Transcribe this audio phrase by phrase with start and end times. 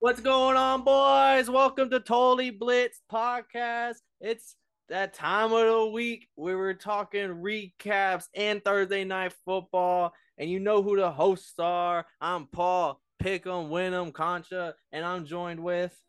[0.00, 1.50] What's going on, boys?
[1.50, 3.96] Welcome to Totally Blitz Podcast.
[4.20, 4.54] It's
[4.88, 10.12] that time of the week where we're talking recaps and Thursday night football.
[10.38, 12.06] And you know who the hosts are.
[12.20, 16.00] I'm Paul, Pick'em, Win'em, Concha, and I'm joined with.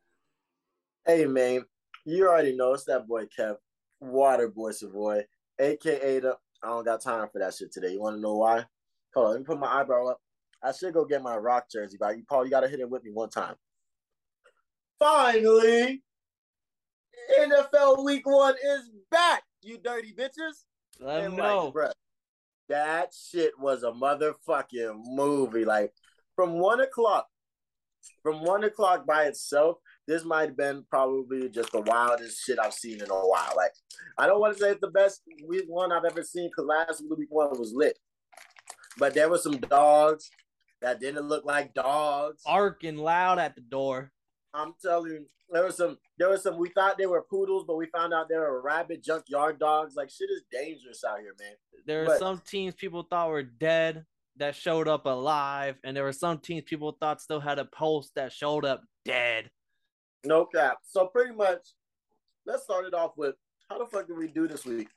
[1.08, 1.66] Hey, man.
[2.06, 3.56] You already know it's that boy Kev,
[4.00, 5.24] Water Boy Savoy,
[5.58, 6.38] aka the.
[6.62, 7.94] I don't got time for that shit today.
[7.94, 8.66] You want to know why?
[9.16, 10.20] Hold on, let me put my eyebrow up.
[10.64, 12.90] I should go get my rock jersey, but you, Paul, you got to hit it
[12.90, 13.56] with me one time.
[15.00, 16.02] Finally,
[17.40, 19.44] NFL Week One is back.
[19.62, 20.66] You dirty bitches.
[21.00, 21.72] Let And, know.
[21.74, 21.92] bruh,
[22.68, 25.64] that shit was a motherfucking movie.
[25.66, 25.94] Like
[26.36, 27.28] from one o'clock,
[28.24, 32.74] from one o'clock by itself, this might have been probably just the wildest shit I've
[32.74, 33.54] seen in a while.
[33.56, 33.72] Like
[34.18, 37.04] I don't want to say it's the best week one I've ever seen because last
[37.10, 37.98] week one was lit,
[38.98, 40.30] but there were some dogs
[40.82, 42.42] that didn't look like dogs.
[42.46, 44.12] Arcing loud at the door.
[44.54, 46.58] I'm telling you, there was some, there was some.
[46.58, 49.96] We thought they were poodles, but we found out they were rabid junkyard dogs.
[49.96, 51.54] Like shit is dangerous out here, man.
[51.86, 54.06] There are some teams people thought were dead
[54.38, 58.12] that showed up alive, and there were some teams people thought still had a pulse
[58.16, 59.50] that showed up dead.
[60.26, 60.80] No cap.
[60.84, 61.70] So pretty much,
[62.46, 63.36] let's start it off with
[63.70, 64.90] how the fuck did we do this week?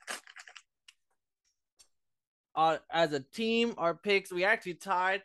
[2.55, 5.23] uh, as a team, our picks, we actually tied.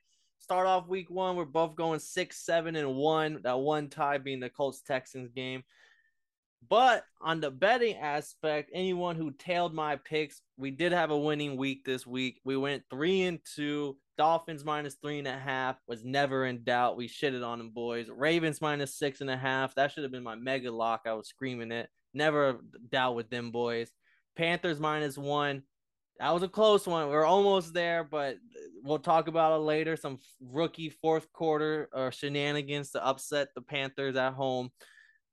[0.49, 3.41] Start off week one, we're both going six, seven, and one.
[3.43, 5.63] That one tie being the Colts Texans game.
[6.71, 11.59] But on the betting aspect, anyone who tailed my picks, we did have a winning
[11.59, 12.41] week this week.
[12.47, 13.99] We went three and two.
[14.17, 16.97] Dolphins minus three and a half was never in doubt.
[16.97, 18.09] We shitted on them boys.
[18.09, 19.75] Ravens minus six and a half.
[19.75, 21.03] That should have been my mega lock.
[21.05, 21.91] I was screaming it.
[22.15, 23.93] Never doubt with them boys.
[24.35, 25.65] Panthers minus one.
[26.19, 27.09] That was a close one.
[27.09, 28.39] We are almost there, but
[28.83, 29.97] we'll talk about it later.
[29.97, 34.71] Some rookie fourth quarter or shenanigans to upset the Panthers at home.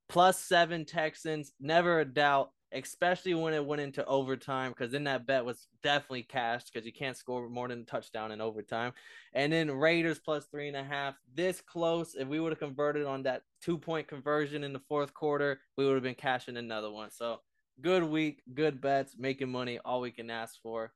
[0.08, 5.26] Plus seven Texans, never a doubt, especially when it went into overtime, because then that
[5.26, 8.94] bet was definitely cashed because you can't score more than a touchdown in overtime.
[9.34, 11.16] And then Raiders plus three and a half.
[11.34, 15.16] This close, if we would have converted on that two point conversion in the fourth
[15.16, 17.10] quarter, we would have been cashing another one.
[17.10, 17.40] So
[17.82, 20.92] good week, good bets, making money, all we can ask for.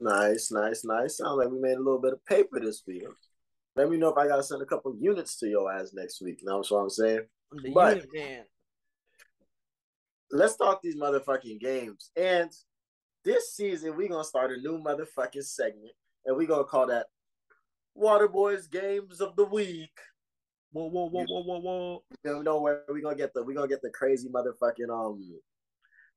[0.00, 1.16] Nice, nice, nice.
[1.16, 3.04] Sounds like we made a little bit of paper this week.
[3.76, 6.40] Let me know if I gotta send a couple units to your ass next week.
[6.40, 7.26] You know what I'm saying?
[7.52, 8.44] The But- unit man.
[10.30, 12.10] Let's talk these motherfucking games.
[12.14, 12.50] And
[13.24, 15.92] this season, we're gonna start a new motherfucking segment,
[16.24, 17.06] and we're gonna call that
[17.94, 19.98] Water Boys Games of the Week.
[20.72, 22.04] Whoa, whoa, whoa, whoa, whoa, whoa.
[22.24, 25.40] You know where we gonna get the we gonna get the crazy motherfucking um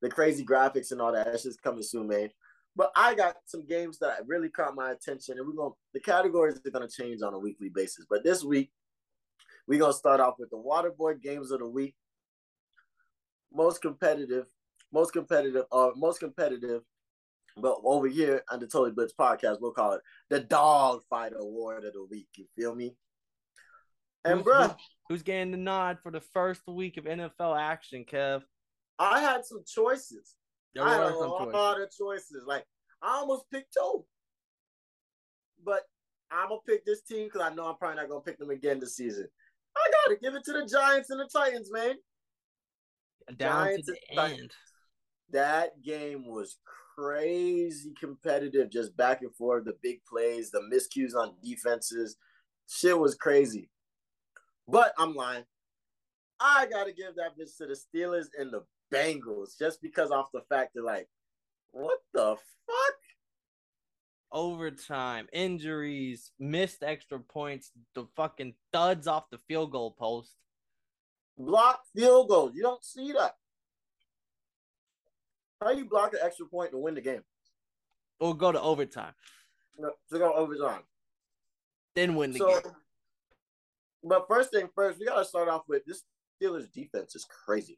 [0.02, 1.26] the crazy graphics and all that.
[1.28, 2.30] That's just coming soon, man.
[2.76, 6.60] But I got some games that really caught my attention, and we're gonna the categories
[6.66, 8.06] are gonna change on a weekly basis.
[8.10, 8.72] But this week,
[9.68, 11.96] we're gonna start off with the Waterboy games of the week.
[13.54, 14.46] Most competitive,
[14.94, 16.82] most competitive, or most competitive.
[17.58, 21.84] But over here on the Totally Blitz podcast, we'll call it the Dog Fight Award
[21.84, 22.30] of the Week.
[22.36, 22.96] You feel me?
[24.24, 24.78] And Who's- bruh,
[25.10, 28.44] Who's getting the nod for the first week of NFL action, Kev?
[29.02, 30.36] I had some choices.
[30.76, 31.84] There I had a lot choices.
[31.84, 32.44] of choices.
[32.46, 32.66] Like
[33.02, 34.06] I almost picked two,
[35.66, 35.82] but
[36.32, 38.80] I'm gonna pick this team because I know I'm probably not gonna pick them again
[38.80, 39.28] this season.
[39.76, 41.96] I gotta give it to the Giants and the Titans, man.
[43.38, 44.40] Down Giants to the Titans.
[44.40, 44.52] end.
[45.32, 46.58] That game was
[46.96, 49.66] crazy competitive, just back and forth.
[49.66, 52.18] The big plays, the miscues on defenses,
[52.70, 53.70] shit was crazy.
[54.68, 55.46] But I'm lying.
[56.40, 60.42] I gotta give that bitch to the Steelers and the Bengals, just because off the
[60.50, 61.08] fact that like,
[61.72, 62.36] what the
[62.68, 62.96] fuck?
[64.32, 70.32] Overtime, injuries, missed extra points, the fucking thuds off the field goal post.
[71.38, 72.54] Block field goals.
[72.56, 73.36] You don't see that.
[75.62, 77.24] How you block an extra point to win the game?
[78.20, 79.14] Or go to overtime,
[79.80, 80.82] To go overtime.
[81.96, 82.72] then win the So, game.
[84.04, 86.04] but first thing first, we gotta start off with this
[86.42, 87.78] Steelers defense is crazy.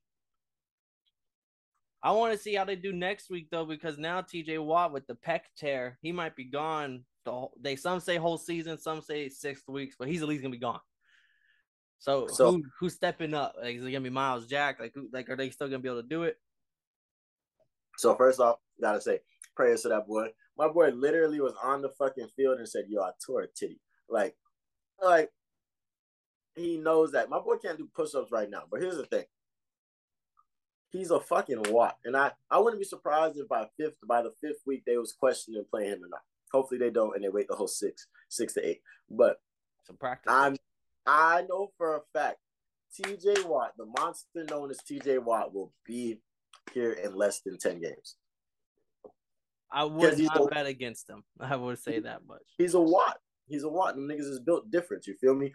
[2.03, 5.07] I want to see how they do next week though, because now TJ Watt with
[5.07, 7.05] the pec tear, he might be gone.
[7.23, 10.41] The whole, they some say whole season, some say six weeks, but he's at least
[10.41, 10.81] gonna be gone.
[11.99, 13.55] So, So- who who's stepping up?
[13.57, 14.81] Like, is it gonna be Myles Jack?
[14.81, 16.37] Like, who, like, are they still gonna be able to do it?
[17.97, 19.21] So first off, gotta say
[19.55, 20.33] prayers to that boy.
[20.57, 23.79] My boy literally was on the fucking field and said, "Yo, I tore a titty."
[24.09, 24.35] Like,
[25.01, 25.31] like
[26.55, 28.63] he knows that my boy can't do push-ups right now.
[28.69, 29.25] But here's the thing:
[30.93, 34.31] he's a fucking Watt, and I I wouldn't be surprised if by fifth by the
[34.39, 36.21] fifth week they was questioning playing him or not.
[36.53, 38.79] Hopefully they don't, and they wait the whole six six to eight.
[39.09, 39.37] But
[39.85, 40.31] Some practice.
[40.31, 40.55] I'm
[41.05, 42.37] I know for a fact
[42.93, 46.19] TJ Watt, the monster known as TJ Watt, will be
[46.73, 48.15] here in less than 10 games.
[49.71, 51.23] I would not bet against him.
[51.39, 52.43] I would say that much.
[52.57, 53.17] He's a Watt.
[53.47, 53.95] He's a Watt.
[53.95, 55.07] And niggas is built different.
[55.07, 55.53] You feel me?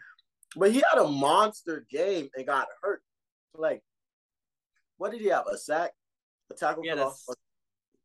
[0.57, 3.03] But he had a monster game and got hurt.
[3.55, 3.83] Like,
[4.99, 5.47] what did he have?
[5.47, 5.93] A sack,
[6.51, 7.27] a tackle for loss,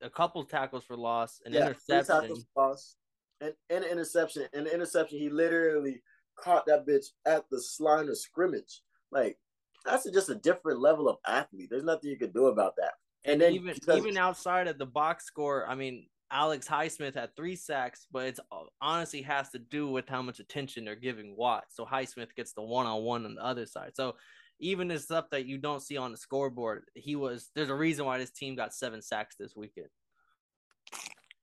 [0.01, 2.95] a couple tackles for loss, an yeah, interception, tackles for loss,
[3.41, 4.45] and, and an interception.
[4.53, 6.01] And interception, he literally
[6.35, 8.81] caught that bitch at the line of scrimmage.
[9.11, 9.37] Like,
[9.85, 11.67] that's just a different level of athlete.
[11.69, 12.93] There's nothing you can do about that.
[13.25, 17.55] And, then even even outside of the box score, I mean, Alex Highsmith had three
[17.55, 21.65] sacks, but it's uh, honestly has to do with how much attention they're giving Watt.
[21.69, 23.91] So Highsmith gets the one on one on the other side.
[23.95, 24.15] So
[24.59, 28.05] even the stuff that you don't see on the scoreboard, he was there's a reason
[28.05, 29.87] why this team got seven sacks this weekend.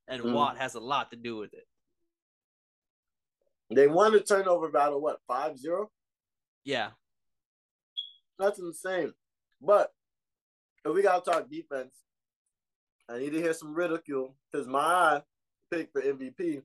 [0.09, 0.33] And mm.
[0.33, 1.67] Watt has a lot to do with it.
[3.73, 5.91] They won the turnover battle, what, 5 0?
[6.65, 6.89] Yeah.
[8.39, 9.13] That's insane.
[9.61, 9.93] But
[10.85, 11.95] if we gotta talk defense,
[13.09, 15.23] I need to hear some ridicule because my
[15.71, 16.63] pick for MVP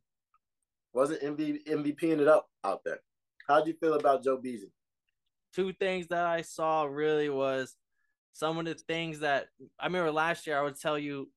[0.93, 2.99] wasn't MVP MVPing it up out there.
[3.47, 4.71] How do you feel about Joe Beasley?
[5.55, 7.75] Two things that I saw really was
[8.33, 9.47] some of the things that
[9.79, 10.57] I remember last year.
[10.57, 11.29] I would tell you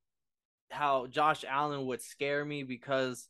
[0.71, 3.29] how Josh Allen would scare me because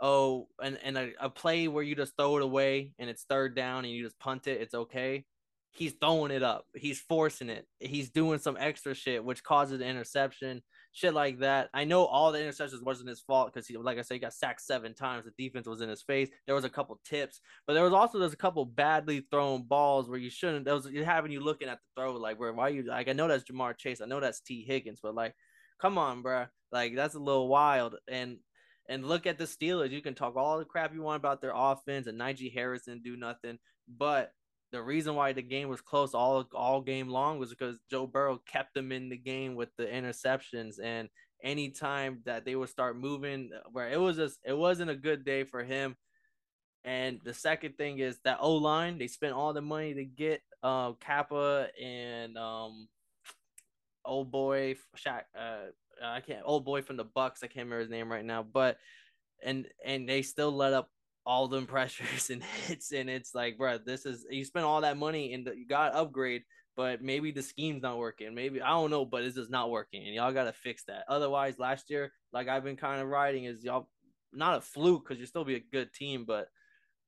[0.00, 3.54] oh, and and a, a play where you just throw it away and it's third
[3.54, 5.24] down and you just punt it, it's okay
[5.76, 6.66] he's throwing it up.
[6.74, 7.66] He's forcing it.
[7.78, 10.62] He's doing some extra shit, which causes an interception,
[10.96, 11.68] shit like that.
[11.74, 14.32] I know all the interceptions wasn't his fault because he, like I said, he got
[14.32, 15.26] sacked seven times.
[15.26, 16.30] The defense was in his face.
[16.46, 20.08] There was a couple tips, but there was also there's a couple badly thrown balls
[20.08, 20.64] where you shouldn't.
[20.64, 23.28] That was having you looking at the throw like where why you like I know
[23.28, 24.00] that's Ja'Marr Chase.
[24.00, 25.34] I know that's Tee Higgins, but like,
[25.78, 26.46] come on, bro.
[26.72, 28.38] Like that's a little wild and.
[28.88, 29.90] And look at the Steelers.
[29.90, 33.02] You can talk all the crap you want about their offense and Najee Harris didn't
[33.02, 33.58] do nothing,
[33.88, 34.30] but
[34.72, 38.40] the reason why the game was close all all game long was because Joe Burrow
[38.46, 41.08] kept them in the game with the interceptions and
[41.42, 45.44] anytime that they would start moving where it was just it wasn't a good day
[45.44, 45.96] for him.
[46.84, 50.42] And the second thing is that O line, they spent all the money to get
[50.62, 52.88] uh Cappa and um
[54.04, 55.66] old boy Shaq uh
[56.02, 58.78] I can't old boy from the Bucks, I can't remember his name right now, but
[59.42, 60.90] and and they still let up
[61.26, 64.96] all them pressures and hits, and it's like, bro, this is you spent all that
[64.96, 66.42] money and you got upgrade,
[66.76, 68.34] but maybe the scheme's not working.
[68.34, 71.04] Maybe I don't know, but it's just not working, and y'all got to fix that.
[71.08, 73.88] Otherwise, last year, like I've been kind of riding, is y'all
[74.32, 76.48] not a fluke because you still be a good team, but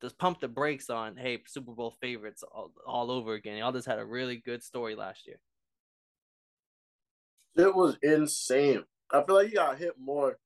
[0.03, 1.17] just pump the brakes on.
[1.17, 3.59] Hey, Super Bowl favorites all, all over again.
[3.59, 5.39] Y'all just had a really good story last year.
[7.57, 8.85] It was insane.
[9.13, 10.39] I feel like you got hit more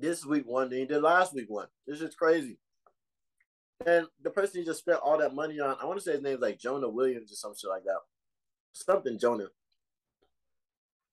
[0.00, 1.68] this week one than he did last week one.
[1.86, 2.58] This is crazy.
[3.86, 6.22] And the person he just spent all that money on, I want to say his
[6.22, 7.98] name's like Jonah Williams or some shit like that.
[8.72, 9.48] Something Jonah.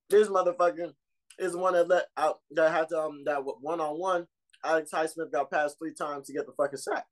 [0.10, 0.94] This motherfucker
[1.40, 4.28] is the one that let out that had to um that one on one.
[4.64, 7.06] Alex Highsmith got passed three times to get the fucking sack.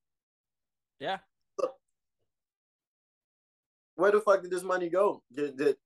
[1.00, 1.18] Yeah.
[3.96, 5.24] where the fuck did this money go?
[5.34, 5.78] Did, did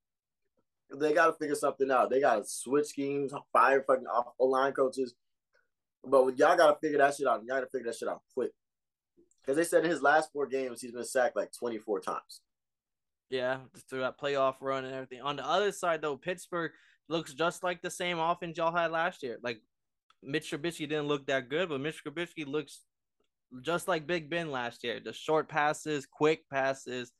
[0.94, 2.10] they got to figure something out?
[2.10, 5.14] They got to switch schemes, fire fucking off line coaches,
[6.06, 7.42] but y'all gotta figure that shit out.
[7.44, 8.50] Y'all gotta figure that shit out quick.
[9.40, 12.40] Because they said in his last four games, he's been sacked like 24 times.
[13.30, 15.20] Yeah, through that playoff run and everything.
[15.20, 16.72] On the other side, though, Pittsburgh
[17.08, 19.38] looks just like the same offense y'all had last year.
[19.42, 19.60] Like
[20.22, 22.80] Mitch Trubisky didn't look that good, but Mitch Trubisky looks
[23.60, 25.00] just like Big Ben last year.
[25.04, 27.12] The short passes, quick passes,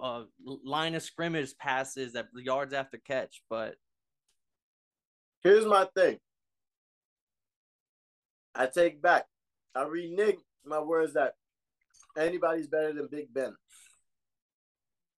[0.00, 0.24] uh,
[0.64, 3.42] line of scrimmage passes, that yards after catch.
[3.50, 3.74] But
[5.42, 6.18] here's my thing:
[8.54, 9.26] I take back.
[9.74, 11.34] I renege my words that
[12.16, 13.54] anybody's better than Big Ben.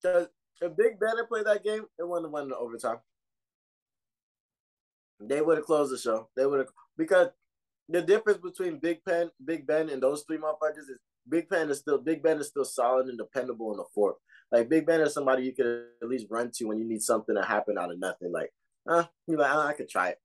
[0.03, 0.29] Because
[0.61, 2.99] if Big Ben had played that game, it wouldn't have won the overtime.
[5.21, 6.29] They would have closed the show.
[6.37, 7.29] They would have because
[7.89, 10.99] the difference between Big Ben, Big Ben, and those three motherfuckers is
[11.29, 14.17] Big Ben is still Big Ben is still solid and dependable in the fourth.
[14.53, 17.35] Like Big Ben is somebody you could at least run to when you need something
[17.35, 18.33] to happen out of nothing.
[18.33, 18.53] Like,
[18.89, 20.19] uh, you like, I could try it.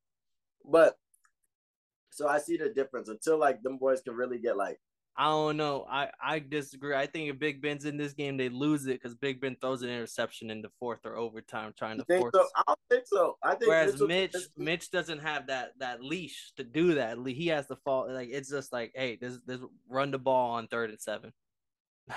[0.65, 0.97] But
[2.19, 4.77] so I see the difference until like them boys can really get like.
[5.15, 5.85] I don't know.
[5.89, 6.93] I I disagree.
[6.93, 9.83] I think if Big Ben's in this game, they lose it because Big Ben throws
[9.83, 12.31] an interception in the fourth or overtime, trying to force.
[12.33, 12.45] So?
[12.57, 13.37] I don't think so.
[13.41, 13.69] I think.
[13.69, 17.17] Whereas Mitch, Mitch doesn't have that that leash to do that.
[17.25, 18.11] He has to fall.
[18.11, 21.31] Like it's just like, hey, this this run the ball on third and seven.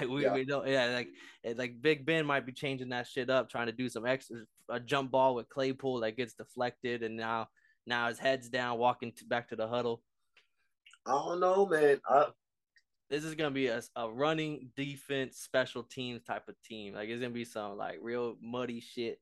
[0.01, 0.33] Like we, yeah.
[0.33, 1.09] we don't yeah like
[1.55, 4.39] like Big Ben might be changing that shit up, trying to do some extra
[4.71, 7.49] a jump ball with Claypool that gets deflected, and now
[7.87, 10.03] now his head's down, walking to, back to the huddle.
[11.07, 12.01] I don't know, man.
[12.09, 12.27] I
[13.13, 16.95] this is gonna be a, a running defense special teams type of team.
[16.95, 19.21] Like it's gonna be some like real muddy shit.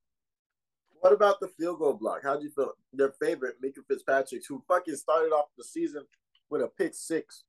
[1.01, 2.21] What about the field goal block?
[2.23, 2.73] How do you feel?
[2.93, 6.05] Their favorite, Minkah Fitzpatrick, who fucking started off the season
[6.51, 7.43] with a pick six.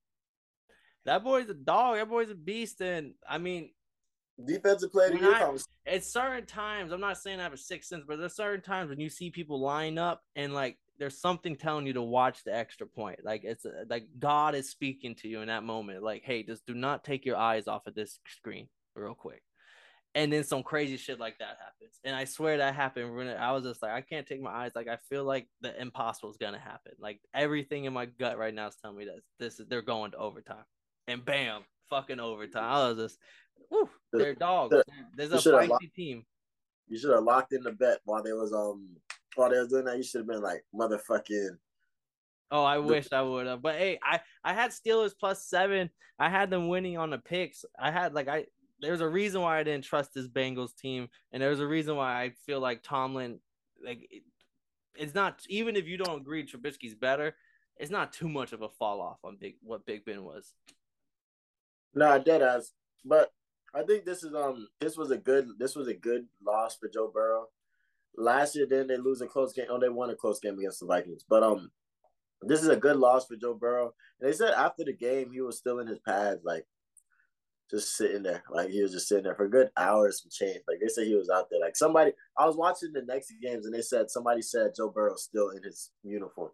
[1.06, 1.98] That boy's a dog.
[1.98, 2.82] That boy's a beast.
[2.82, 3.70] And I mean,
[4.44, 5.14] defensive player
[5.44, 5.64] of.
[5.86, 8.90] At certain times, I'm not saying I have a sixth sense, but there's certain times
[8.90, 12.56] when you see people line up and like there's something telling you to watch the
[12.56, 13.18] extra point.
[13.24, 16.04] Like it's a, like God is speaking to you in that moment.
[16.04, 19.42] Like, hey, just do not take your eyes off of this screen real quick.
[20.14, 22.00] And then some crazy shit like that happens.
[22.04, 24.74] And I swear that happened when I was just like, I can't take my eyes.
[24.76, 26.92] Like I feel like the impossible is gonna happen.
[27.00, 30.12] Like everything in my gut right now is telling me that this is they're going
[30.12, 30.66] to overtime.
[31.08, 32.64] And bam, fucking overtime.
[32.64, 33.18] I was just,
[33.72, 34.76] woo, they're dogs.
[35.16, 36.26] There's a feisty team.
[36.88, 38.98] You should have locked in the bet while there was um
[39.36, 39.98] while they was doing that.
[39.98, 41.58] You should have been like motherfucking.
[42.52, 43.62] Oh, I wish I would have.
[43.62, 45.90] But hey, I I had Steelers plus seven.
[46.20, 47.66] I had them winning on the picks.
[47.80, 48.46] I had like I
[48.82, 52.22] there's a reason why I didn't trust this Bengals team, and there's a reason why
[52.22, 53.40] I feel like Tomlin,
[53.84, 54.24] like, it,
[54.96, 57.36] it's not even if you don't agree Trubisky's better,
[57.78, 60.54] it's not too much of a fall off on Big what Big Ben was.
[61.94, 62.74] Nah, dead ass.
[63.06, 63.32] But
[63.74, 66.90] I think this is um this was a good this was a good loss for
[66.90, 67.48] Joe Burrow.
[68.18, 69.68] Last year, then they lose a close game.
[69.70, 71.24] Oh, they won a close game against the Vikings.
[71.28, 71.72] But um,
[72.42, 73.94] this is a good loss for Joe Burrow.
[74.20, 76.66] And they said after the game he was still in his pads, like
[77.70, 78.44] just sitting there.
[78.50, 80.62] Like he was just sitting there for good hours and change.
[80.68, 81.62] Like they said he was out there.
[81.62, 85.24] Like somebody I was watching the next games and they said somebody said Joe Burrow's
[85.24, 86.52] still in his uniform.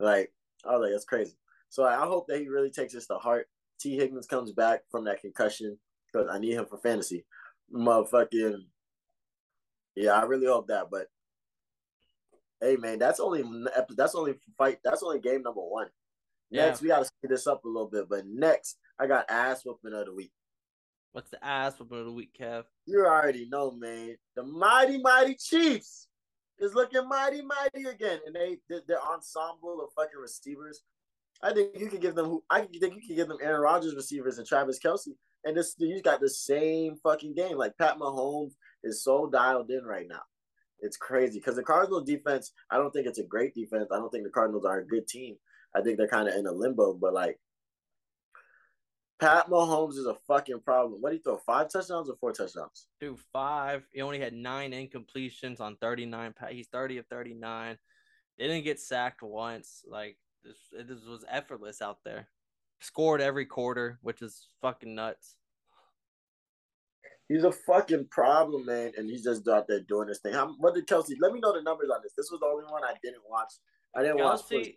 [0.00, 0.32] Like
[0.66, 1.38] I was like, that's crazy.
[1.68, 3.46] So I hope that he really takes this to heart.
[3.80, 5.78] Tee Higgins comes back from that concussion
[6.12, 7.24] because I need him for fantasy.
[7.72, 8.62] Motherfucking
[9.98, 10.86] yeah, I really hope that.
[10.90, 11.06] But
[12.60, 13.44] hey, man, that's only
[13.96, 14.78] that's only fight.
[14.84, 15.88] That's only game number one.
[16.50, 16.82] Next, yeah.
[16.82, 18.08] we got to speed this up a little bit.
[18.08, 20.32] But next, I got ass whooping of the week.
[21.12, 22.64] What's the ass whooping of the week, Kev?
[22.86, 24.16] You already know, man.
[24.36, 26.08] The mighty, mighty Chiefs
[26.58, 30.82] is looking mighty, mighty again, and they their ensemble of fucking receivers.
[31.42, 32.40] I think you can give them.
[32.50, 35.08] I think you can give them Aaron Rodgers receivers and Travis Kelce,
[35.44, 37.56] and this you got the same fucking game.
[37.56, 40.22] Like Pat Mahomes is so dialed in right now.
[40.80, 42.52] It's crazy because the Cardinals defense.
[42.70, 43.88] I don't think it's a great defense.
[43.92, 45.36] I don't think the Cardinals are a good team.
[45.74, 46.94] I think they're kind of in a limbo.
[46.94, 47.38] But like
[49.18, 51.00] Pat Mahomes is a fucking problem.
[51.00, 51.38] What do you throw?
[51.38, 52.86] Five touchdowns or four touchdowns?
[53.00, 53.82] Dude, five.
[53.92, 56.34] He only had nine incompletions on 39.
[56.50, 57.78] He's 30 of 39.
[58.38, 59.84] They didn't get sacked once.
[59.88, 60.56] Like, this,
[60.86, 62.28] this was effortless out there.
[62.80, 65.34] Scored every quarter, which is fucking nuts.
[67.28, 70.32] He's a fucking problem, man, and he's just out there doing this thing.
[70.32, 71.14] How, what did Kelce?
[71.20, 72.12] Let me know the numbers on this.
[72.16, 73.52] This was the only one I didn't watch
[73.94, 74.52] I didn't Kelce, watch.
[74.52, 74.76] Like,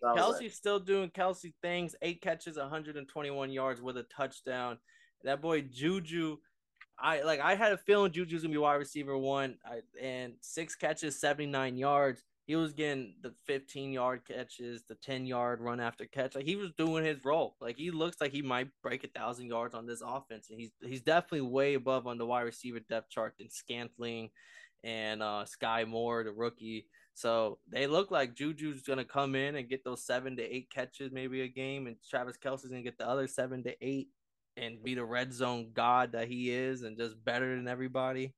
[0.49, 1.95] still doing Kelce things.
[2.01, 4.77] Eight catches, 121 yards with a touchdown.
[5.23, 6.37] That boy Juju,
[6.99, 7.39] I like.
[7.39, 11.77] I had a feeling Juju's gonna be wide receiver one, I, and six catches, 79
[11.77, 12.23] yards.
[12.45, 16.35] He was getting the 15 yard catches, the 10 yard run after catch.
[16.35, 17.55] Like he was doing his role.
[17.61, 20.71] Like he looks like he might break a thousand yards on this offense, and he's
[20.81, 24.29] he's definitely way above on the wide receiver depth chart than Scantling
[24.83, 26.87] and uh, Skyy Moore, the rookie.
[27.13, 31.11] So they look like Juju's gonna come in and get those seven to eight catches
[31.11, 34.09] maybe a game, and Travis Kelce's gonna get the other seven to eight
[34.57, 38.33] and be the red zone god that he is, and just better than everybody.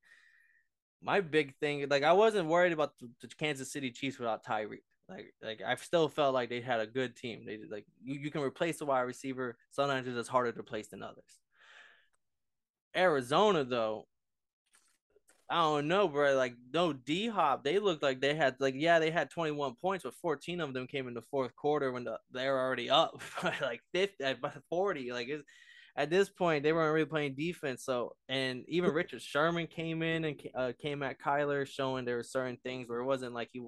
[1.04, 4.82] My big thing, like I wasn't worried about the, the Kansas City Chiefs without Tyreek.
[5.08, 7.44] Like, like I still felt like they had a good team.
[7.46, 9.56] They like you, you can replace a wide receiver.
[9.70, 11.40] Sometimes it's just harder to replace than others.
[12.96, 14.06] Arizona though,
[15.50, 16.34] I don't know, bro.
[16.36, 20.04] Like no D Hop, they looked like they had like yeah, they had 21 points,
[20.04, 23.20] but 14 of them came in the fourth quarter when the, they were already up
[23.60, 24.38] like 50 at
[24.70, 25.12] 40.
[25.12, 25.44] Like it's,
[25.96, 27.84] at this point, they weren't really playing defense.
[27.84, 32.22] So and even Richard Sherman came in and uh, came at Kyler, showing there were
[32.22, 33.62] certain things where it wasn't like he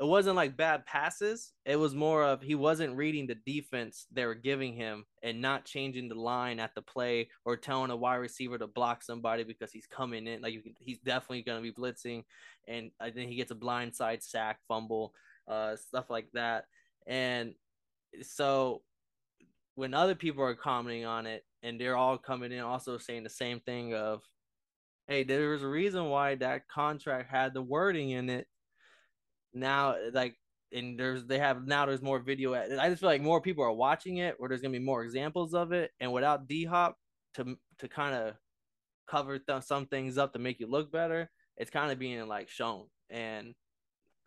[0.00, 1.52] it wasn't like bad passes.
[1.64, 5.64] It was more of he wasn't reading the defense they were giving him and not
[5.64, 9.70] changing the line at the play or telling a wide receiver to block somebody because
[9.70, 10.42] he's coming in.
[10.42, 12.24] Like he's definitely going to be blitzing,
[12.66, 15.14] and I think he gets a blind side sack, fumble,
[15.46, 16.64] uh, stuff like that.
[17.06, 17.54] And
[18.22, 18.82] so
[19.76, 23.30] when other people are commenting on it, and they're all coming in also saying the
[23.30, 24.22] same thing of,
[25.08, 28.46] "Hey, there's a reason why that contract had the wording in it."
[29.54, 30.36] now like
[30.72, 33.72] and there's they have now there's more video i just feel like more people are
[33.72, 35.92] watching it or there's gonna be more examples of it.
[36.00, 36.96] And without d-hop
[37.34, 38.34] to to kind of
[39.06, 42.48] cover th- some things up to make you look better it's kind of being like
[42.48, 42.86] shown.
[43.10, 43.54] And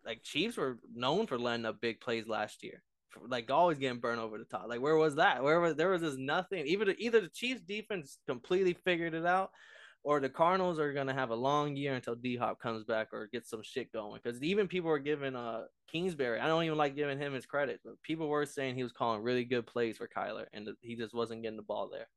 [0.04, 2.82] like chiefs were known for letting up big plays last year
[3.26, 4.66] like always getting burned over the top.
[4.68, 5.42] Like where was that?
[5.42, 6.66] Where was there was just nothing.
[6.66, 9.50] Even either the Chiefs defense completely figured it out,
[10.04, 13.28] or the Cardinals are gonna have a long year until D Hop comes back or
[13.32, 14.20] gets some shit going.
[14.22, 17.80] Because even people were giving uh Kingsbury, I don't even like giving him his credit,
[17.84, 21.14] but people were saying he was calling really good plays for Kyler, and he just
[21.14, 22.08] wasn't getting the ball there.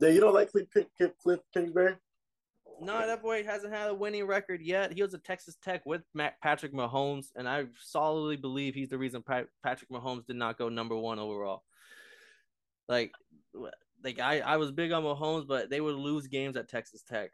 [0.00, 0.66] Yeah, you don't like Cliff,
[1.22, 1.96] Cliff Kingsbury?
[2.80, 4.92] No, that boy hasn't had a winning record yet.
[4.92, 6.02] He was at Texas Tech with
[6.42, 10.96] Patrick Mahomes, and I solidly believe he's the reason Patrick Mahomes did not go number
[10.96, 11.64] one overall.
[12.88, 13.12] Like,
[14.04, 17.32] like I, I was big on Mahomes, but they would lose games at Texas Tech,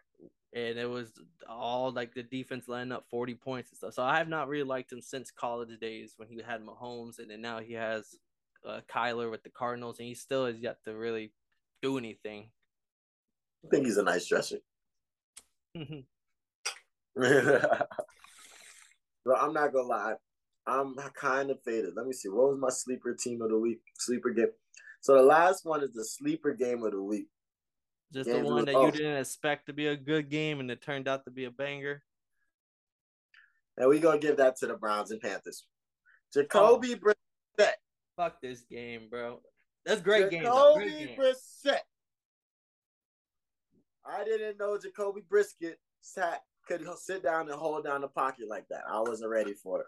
[0.54, 1.12] and it was
[1.48, 3.94] all like the defense letting up forty points and stuff.
[3.94, 7.30] So I have not really liked him since college days when he had Mahomes, and
[7.30, 8.16] then now he has
[8.66, 11.32] uh, Kyler with the Cardinals, and he still has yet to really
[11.82, 12.48] do anything.
[13.64, 14.58] I think he's a nice dresser.
[15.76, 16.00] Mm-hmm.
[19.24, 20.14] but I'm not gonna lie,
[20.66, 21.94] I'm kind of faded.
[21.96, 22.28] Let me see.
[22.28, 23.80] What was my sleeper team of the week?
[23.98, 24.48] Sleeper game.
[25.00, 27.26] So the last one is the sleeper game of the week.
[28.12, 28.86] Just game the one that oh.
[28.86, 31.50] you didn't expect to be a good game and it turned out to be a
[31.50, 32.02] banger.
[33.76, 35.66] And we gonna give that to the Browns and Panthers.
[36.32, 37.12] Jacoby oh.
[37.60, 37.72] Brissett.
[38.16, 39.40] Fuck this game, bro.
[39.84, 41.14] That's great Jacoby game.
[41.14, 41.80] Jacoby Brissett.
[44.06, 48.66] I didn't know Jacoby Brisket sat could sit down and hold down the pocket like
[48.68, 48.82] that.
[48.88, 49.86] I wasn't ready for it.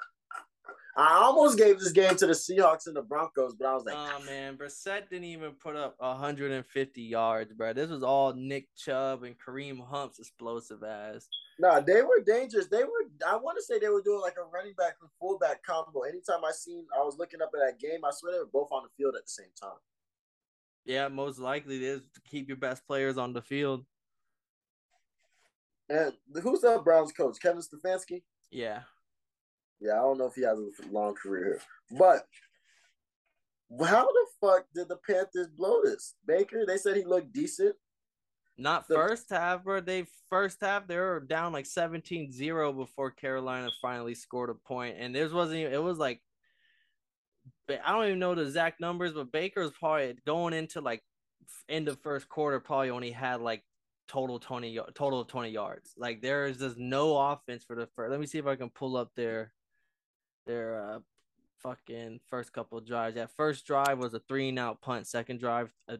[0.97, 3.95] I almost gave this game to the Seahawks and the Broncos, but I was like,
[3.97, 7.75] "Oh man, Brissett didn't even put up 150 yards, bro.
[7.75, 12.69] This was all Nick Chubb and Kareem Hunt's explosive ass." No, nah, they were dangerous.
[12.69, 13.05] They were.
[13.27, 16.01] I want to say they were doing like a running back and fullback combo.
[16.01, 18.05] Anytime I seen, I was looking up at that game.
[18.05, 19.79] I swear they were both on the field at the same time.
[20.87, 23.85] Yeah, most likely it is to keep your best players on the field.
[25.89, 26.13] And
[26.43, 27.39] who's the Browns coach?
[27.41, 28.23] Kevin Stefanski?
[28.51, 28.81] Yeah.
[29.81, 31.99] Yeah, I don't know if he has a long career here.
[31.99, 32.27] But
[33.87, 36.15] how the fuck did the Panthers blow this?
[36.27, 37.77] Baker, they said he looked decent.
[38.59, 39.81] Not the, first half, bro.
[39.81, 44.97] They first half they were down like 17-0 before Carolina finally scored a point.
[44.99, 46.21] And this wasn't even, it was like
[47.69, 51.03] I don't even know the exact numbers, but Baker was probably going into like
[51.69, 53.63] end of first quarter, probably only had like
[54.09, 55.93] total 20 total of 20 yards.
[55.97, 58.11] Like there is just no offense for the first.
[58.11, 59.53] Let me see if I can pull up their
[60.47, 60.99] their uh
[61.63, 63.17] fucking first couple drives.
[63.17, 65.07] That first drive was a three and out punt.
[65.07, 65.99] Second drive, a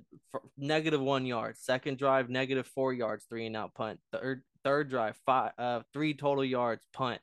[0.57, 1.57] negative one yard.
[1.59, 3.99] Second drive, negative four yards, three and out punt.
[4.13, 7.21] Third third drive, five uh three total yards punt.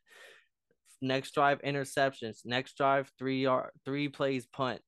[1.02, 2.46] Next drive, interceptions.
[2.46, 4.82] Next drive, three yard three plays punt.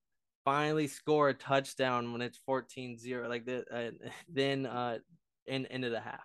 [0.43, 3.27] Finally score a touchdown when it's 14-0.
[3.27, 4.99] Like the, uh, then uh
[5.47, 6.23] in into the half.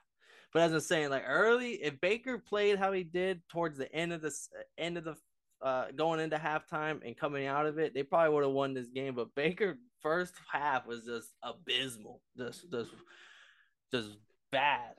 [0.52, 4.12] But as I'm saying, like early, if Baker played how he did towards the end
[4.12, 4.32] of the
[4.78, 5.16] end of the
[5.62, 8.88] uh, going into halftime and coming out of it, they probably would have won this
[8.88, 9.14] game.
[9.14, 12.90] But Baker first half was just abysmal, just just
[13.92, 14.10] just
[14.50, 14.94] bad.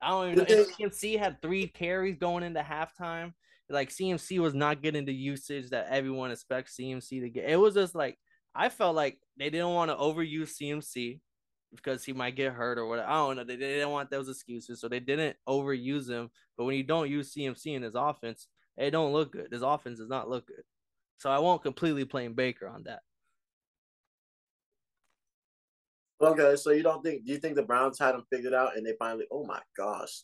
[0.00, 0.64] I don't even know.
[0.64, 3.32] CMC had three carries going into halftime.
[3.68, 7.50] Like CMC was not getting the usage that everyone expects CMC to get.
[7.50, 8.16] It was just like
[8.54, 11.20] I felt like they didn't want to overuse CMC
[11.74, 13.00] because he might get hurt or what.
[13.00, 13.44] I don't know.
[13.44, 16.30] They, they didn't want those excuses, so they didn't overuse him.
[16.56, 19.52] But when you don't use CMC in his offense, it don't look good.
[19.52, 20.62] His offense does not look good.
[21.18, 23.00] So I won't completely blame Baker on that.
[26.20, 27.24] Okay, so you don't think?
[27.24, 29.26] Do you think the Browns had him figured out and they finally?
[29.30, 30.22] Oh my gosh,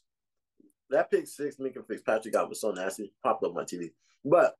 [0.90, 3.12] that pick six Minkah Fitzpatrick got was so nasty.
[3.22, 3.90] Popped up my TV,
[4.24, 4.56] but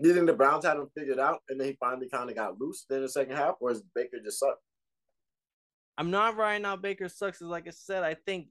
[0.00, 2.36] Do you think the Browns had him figured out and then he finally kind of
[2.36, 4.62] got loose in the second half, or is Baker just sucked?
[5.96, 7.40] I'm not writing out Baker sucks.
[7.40, 8.48] Like I said, I think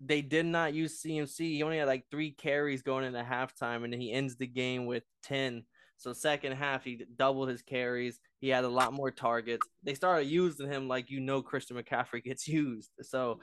[0.00, 1.38] they did not use CMC.
[1.38, 5.02] He only had like three carries going into halftime, and he ends the game with
[5.24, 5.64] 10.
[5.98, 8.18] So second half, he doubled his carries.
[8.40, 9.66] He had a lot more targets.
[9.82, 12.90] They started using him like you know Christian McCaffrey gets used.
[13.02, 13.40] So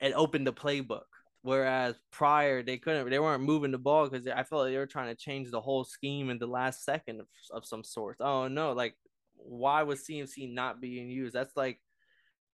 [0.00, 1.04] it opened the playbook.
[1.46, 4.84] Whereas prior they couldn't, they weren't moving the ball because I felt like they were
[4.84, 8.16] trying to change the whole scheme in the last second of, of some sort.
[8.18, 8.96] Oh no, like
[9.36, 11.36] why was CMC not being used?
[11.36, 11.78] That's like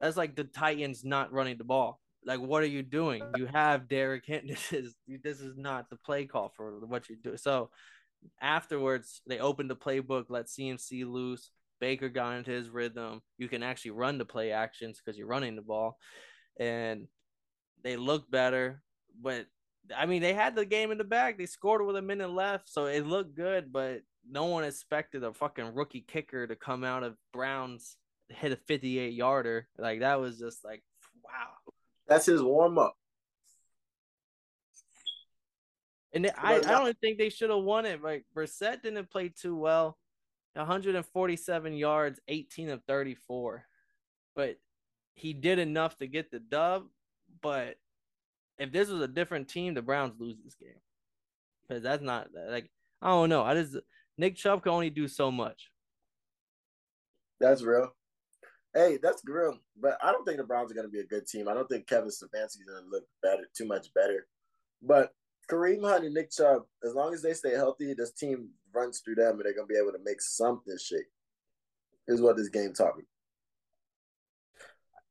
[0.00, 2.00] that's like the Titans not running the ball.
[2.24, 3.24] Like what are you doing?
[3.36, 4.50] You have Derrick Henry.
[4.50, 7.36] This is this is not the play call for what you do.
[7.36, 7.70] So
[8.40, 11.50] afterwards, they opened the playbook, let CMC loose.
[11.80, 13.20] Baker got into his rhythm.
[13.36, 15.98] You can actually run the play actions because you're running the ball,
[16.60, 17.08] and
[17.86, 18.82] they looked better,
[19.22, 19.46] but
[19.96, 21.38] I mean, they had the game in the bag.
[21.38, 23.72] They scored with a minute left, so it looked good.
[23.72, 27.96] But no one expected a fucking rookie kicker to come out of Browns
[28.28, 29.68] hit a 58 yarder.
[29.78, 30.82] Like that was just like
[31.22, 31.72] wow.
[32.08, 32.96] That's his warm up.
[36.12, 38.02] And I, I don't think they should have won it.
[38.02, 39.96] Like Brissett didn't play too well.
[40.54, 43.64] 147 yards, 18 of 34.
[44.34, 44.56] But
[45.14, 46.86] he did enough to get the dub.
[47.42, 47.76] But
[48.58, 50.80] if this was a different team, the Browns lose this game.
[51.68, 52.70] Because that's not like
[53.02, 53.42] I don't know.
[53.42, 53.76] I just
[54.18, 55.70] Nick Chubb can only do so much.
[57.40, 57.94] That's real.
[58.74, 59.58] Hey, that's real.
[59.80, 61.48] But I don't think the Browns are going to be a good team.
[61.48, 64.26] I don't think Kevin Stefanski's going to look better, too much better.
[64.82, 65.12] But
[65.50, 69.16] Kareem Hunt and Nick Chubb, as long as they stay healthy, this team runs through
[69.16, 71.06] them and they're going to be able to make something shake.
[72.08, 73.04] Is what this game taught me.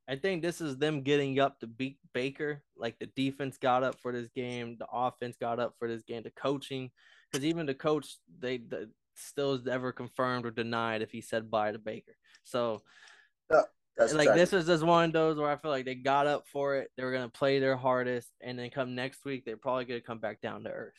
[0.08, 2.62] I think this is them getting up to beat Baker.
[2.78, 6.24] Like the defense got up for this game, the offense got up for this game,
[6.24, 6.92] the coaching,
[7.32, 11.50] because even the coach, they the, still is never confirmed or denied if he said
[11.50, 12.16] bye to Baker.
[12.44, 12.84] So,
[13.52, 13.62] yeah,
[14.14, 16.76] like this is just one of those where I feel like they got up for
[16.76, 16.92] it.
[16.96, 20.20] They were gonna play their hardest, and then come next week, they're probably gonna come
[20.20, 20.94] back down to earth.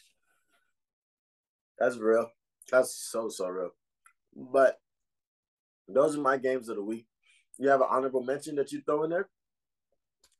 [1.78, 2.30] That's real.
[2.72, 3.70] That's so so real.
[4.34, 4.80] But
[5.88, 7.06] those are my games of the week.
[7.58, 9.28] You have an honorable mention that you throw in there?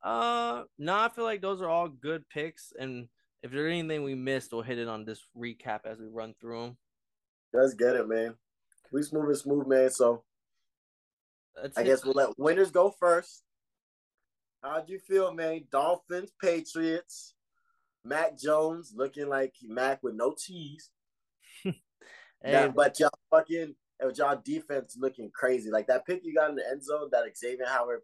[0.02, 3.09] Uh, no, I feel like those are all good picks, and
[3.42, 6.62] if there's anything we missed, we'll hit it on this recap as we run through
[6.62, 6.76] them.
[7.52, 8.35] Let's get it, man.
[8.92, 9.90] We smooth and smooth, man.
[9.90, 10.22] So
[11.61, 13.42] Let's I guess we'll let winners go first.
[14.62, 15.62] How'd you feel, man?
[15.70, 17.35] Dolphins, Patriots,
[18.05, 20.90] Mac Jones looking like Mac with no cheese.
[21.64, 21.74] and,
[22.44, 25.70] yeah, but y'all fucking and y'all defense looking crazy.
[25.70, 28.00] Like that pick you got in the end zone that Xavier Howard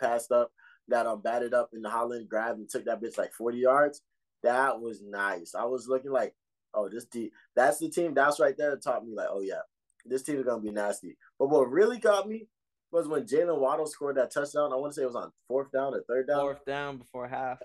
[0.00, 0.50] passed up,
[0.88, 4.02] that um batted up in the Holland grabbed and took that bitch like 40 yards.
[4.42, 5.54] That was nice.
[5.54, 6.34] I was looking like,
[6.74, 7.32] oh, this deep.
[7.56, 8.14] That's the team.
[8.14, 9.62] That's right there that taught me like, oh yeah,
[10.04, 11.16] this team is gonna be nasty.
[11.38, 12.48] But what really got me
[12.90, 14.72] was when Jaylen Waddle scored that touchdown.
[14.72, 16.40] I want to say it was on fourth down or third down.
[16.40, 17.58] Fourth down before half.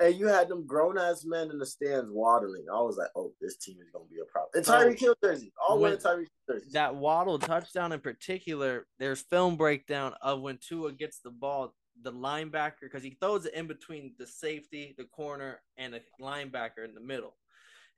[0.00, 2.64] And you had them grown ass men in the stands waddling.
[2.72, 4.50] I was like, oh, this team is gonna be a problem.
[4.54, 6.72] And oh, Tyreek Hill jersey, all wearing Tyreek jerseys.
[6.72, 12.12] That Waddle touchdown in particular, there's film breakdown of when Tua gets the ball, the
[12.12, 16.94] linebacker, because he throws it in between the safety, the corner, and the linebacker in
[16.94, 17.36] the middle.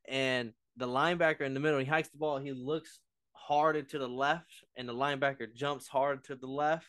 [0.09, 2.99] And the linebacker in the middle, he hikes the ball, he looks
[3.33, 6.89] harder to the left, and the linebacker jumps hard to the left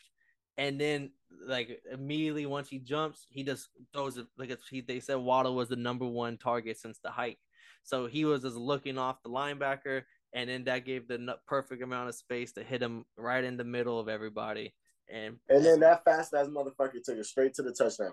[0.56, 1.10] and then
[1.46, 5.68] like immediately once he jumps, he just throws it like he, they said Waddle was
[5.68, 7.38] the number one target since the hike.
[7.82, 12.08] So he was just looking off the linebacker, and then that gave the perfect amount
[12.08, 14.74] of space to hit him right in the middle of everybody.
[15.12, 18.12] And and then that fast ass motherfucker took it straight to the touchdown.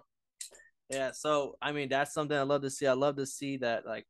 [0.90, 2.88] Yeah, so I mean that's something I love to see.
[2.88, 4.06] I love to see that like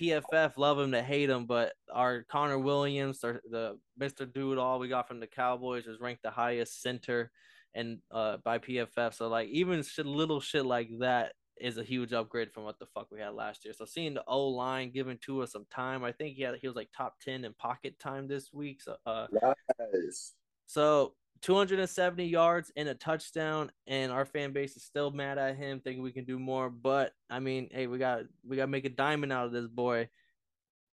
[0.00, 4.30] PFF love him to hate him, but our Connor Williams, or the Mr.
[4.30, 7.30] Dude, all we got from the Cowboys is ranked the highest center
[7.74, 9.14] and uh by PFF.
[9.14, 12.86] So like even shit, little shit like that is a huge upgrade from what the
[12.86, 13.74] fuck we had last year.
[13.74, 16.66] So seeing the O line giving to us some time, I think he had he
[16.66, 18.82] was like top ten in pocket time this week.
[18.82, 20.34] So uh, nice.
[20.66, 25.80] So 270 yards and a touchdown, and our fan base is still mad at him,
[25.80, 26.68] thinking we can do more.
[26.68, 29.66] But I mean, hey, we got we got to make a diamond out of this
[29.66, 30.08] boy.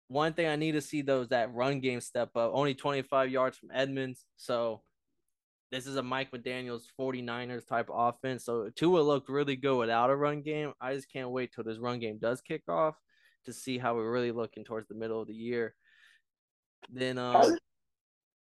[0.09, 2.53] One thing I need to see though is that run game step up.
[2.55, 4.83] Only 25 yards from Edmonds, so
[5.71, 8.45] this is a Mike McDaniel's 49ers type offense.
[8.45, 10.75] So Tua looked really good without a run game.
[10.81, 12.95] I just can't wait till this run game does kick off
[13.47, 15.75] to see how we're really looking towards the middle of the year.
[16.91, 17.57] Then um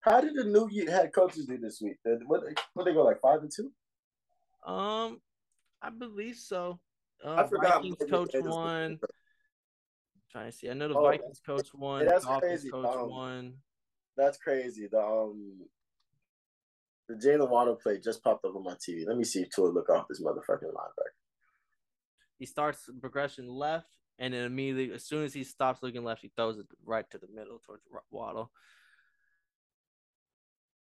[0.05, 1.97] how did the new head coaches do this week?
[2.27, 2.43] What
[2.75, 3.73] what they go like five and two?
[4.71, 5.21] Um,
[5.81, 6.79] I believe so.
[7.25, 7.77] Uh, I forgot.
[7.77, 8.99] Vikings coach one.
[10.31, 10.69] Trying to see.
[10.69, 12.07] I know the oh, Vikings coach one.
[12.07, 12.71] That's crazy.
[12.71, 13.55] Coach um, one.
[14.17, 14.89] That's crazy.
[14.91, 15.61] The um,
[17.09, 19.07] the Jaylen Waddle play just popped up on my TV.
[19.07, 21.15] Let me see if Tua look off this motherfucking linebacker.
[22.39, 23.89] He starts progression left,
[24.19, 27.19] and then immediately, as soon as he stops looking left, he throws it right to
[27.19, 28.51] the middle towards Waddle.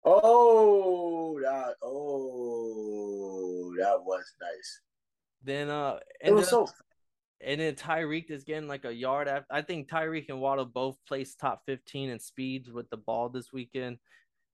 [0.04, 4.82] Oh, that oh, that was nice.
[5.44, 6.68] Then uh, it was so.
[7.42, 9.46] And then Tyreek is getting like a yard after.
[9.50, 13.54] I think Tyreek and Waddle both placed top fifteen in speeds with the ball this
[13.54, 13.98] weekend,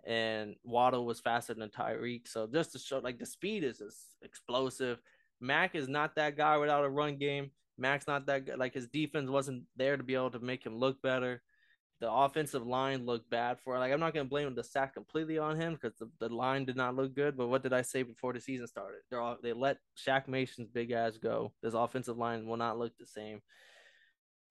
[0.06, 2.28] and Waddle was faster than Tyreek.
[2.28, 5.00] So just to show, like the speed is just explosive.
[5.42, 7.52] Mac is not that guy without a run game.
[7.78, 8.58] Mac's not that good.
[8.58, 11.42] Like his defense wasn't there to be able to make him look better
[12.02, 13.80] the offensive line looked bad for.
[13.80, 16.76] Like I'm not gonna blame the sack completely on him because the, the line did
[16.76, 17.38] not look good.
[17.38, 19.00] But what did I say before the season started?
[19.10, 21.54] They're all, they let Shaq Mason's big ass go.
[21.62, 23.42] This offensive line will not look the same.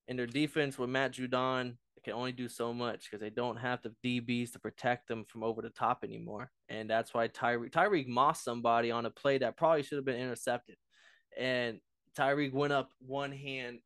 [0.09, 3.81] And their defense with Matt Judon can only do so much because they don't have
[3.83, 6.51] the DBs to protect them from over the top anymore.
[6.69, 10.21] And that's why Tyreek Tyreek mossed somebody on a play that probably should have been
[10.21, 10.77] intercepted.
[11.39, 11.81] And
[12.17, 13.81] Tyreek went up one hand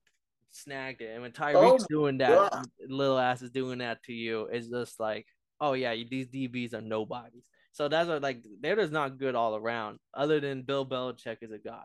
[0.50, 1.10] snagged it.
[1.12, 2.66] And when Tyreek's Oh, doing that, God.
[2.88, 5.26] little ass is doing that to you, it's just like,
[5.60, 7.44] oh yeah, these DBs are nobodies.
[7.72, 9.98] So that's what like they're just not good all around.
[10.14, 11.84] Other than Bill Belichick is a god.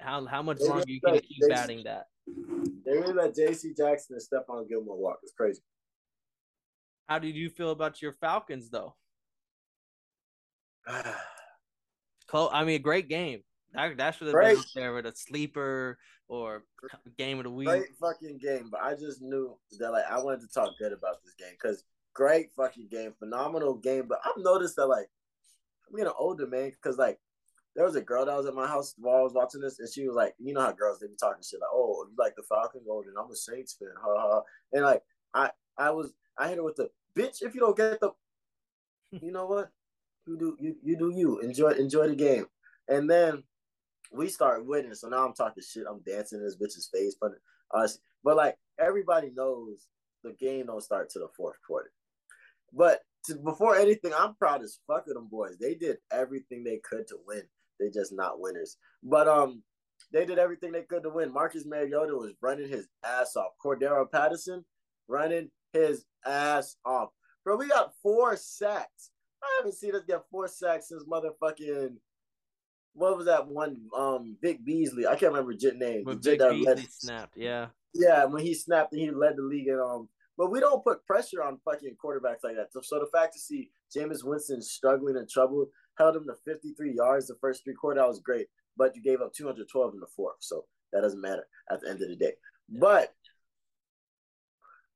[0.00, 2.06] How how much longer you can like- keep they- batting that?
[2.84, 3.72] They really let J.C.
[3.74, 5.18] Jackson and Stephon Gilmore walk.
[5.22, 5.62] It's crazy.
[7.08, 8.94] How did you feel about your Falcons though?
[12.26, 12.50] Close.
[12.52, 13.40] I mean, great game.
[13.72, 14.58] That that should have been Great.
[14.58, 16.64] up there with a sleeper or
[17.18, 17.68] game of the week.
[17.68, 21.22] great fucking game, but I just knew that like I wanted to talk good about
[21.24, 24.06] this game because great fucking game, phenomenal game.
[24.08, 25.08] But I've noticed that like
[25.88, 27.18] I'm getting older, man, because like
[27.74, 29.88] there was a girl that was at my house while I was watching this, and
[29.88, 32.36] she was like, you know how girls they be talking shit like, oh, you like
[32.36, 34.42] the Falcons, oh, then I'm a Saints fan, ha ha.
[34.72, 35.02] And like
[35.34, 38.10] I I was I hit her with the bitch if you don't get the,
[39.22, 39.70] you know what,
[40.26, 42.46] you do you you do you enjoy enjoy the game,
[42.88, 43.42] and then
[44.10, 44.94] we start winning.
[44.94, 45.84] So now I'm talking shit.
[45.88, 47.32] I'm dancing in this bitch's face, but
[47.72, 47.98] us.
[48.24, 49.88] But like everybody knows,
[50.24, 51.92] the game don't start to the fourth quarter.
[52.72, 55.56] But to, before anything, I'm proud as fuck of them boys.
[55.58, 57.42] They did everything they could to win.
[57.78, 58.76] They just not winners.
[59.02, 59.62] But um,
[60.12, 61.32] they did everything they could to win.
[61.32, 63.52] Marcus Mariota was running his ass off.
[63.64, 64.64] Cordarrelle Patterson
[65.06, 67.10] running his ass off.
[67.44, 69.10] Bro, we got four sacks.
[69.42, 71.96] I haven't seen us get four sacks since motherfucking
[72.98, 73.80] what was that one?
[73.96, 75.06] Um, Vic Beasley.
[75.06, 76.04] I can't remember Jit name.
[76.04, 77.66] When Vic that Beasley led- snapped, yeah.
[77.94, 80.08] yeah, when he snapped and he led the league in um.
[80.36, 82.72] But we don't put pressure on fucking quarterbacks like that.
[82.72, 86.94] So, so the fact to see Jameis Winston struggling and trouble held him to 53
[86.94, 88.46] yards the first three quarter, that was great.
[88.76, 92.02] But you gave up 212 in the fourth, so that doesn't matter at the end
[92.02, 92.34] of the day.
[92.68, 93.14] But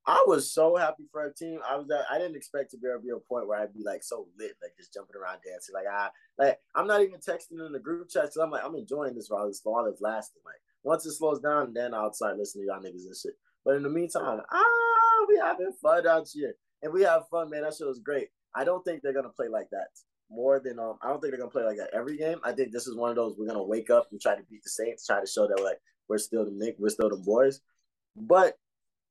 [0.04, 1.60] I was so happy for our team.
[1.68, 3.84] I was I didn't expect to be able to be a point where I'd be
[3.84, 5.74] like so lit, like just jumping around dancing.
[5.74, 8.74] Like I like I'm not even texting in the group chat because I'm like I'm
[8.74, 10.42] enjoying this while it's while it's lasting.
[10.44, 13.34] Like once it slows down, then I'll start listening to y'all niggas and shit.
[13.64, 17.62] But in the meantime, ah, we having fun out here, and we have fun, man.
[17.62, 18.28] That shit was great.
[18.56, 19.88] I don't think they're gonna play like that
[20.28, 20.98] more than um.
[21.00, 22.38] I don't think they're gonna play like that every game.
[22.42, 24.64] I think this is one of those we're gonna wake up and try to beat
[24.64, 27.60] the Saints, try to show that like we're still the Nick, we're still the boys.
[28.16, 28.56] But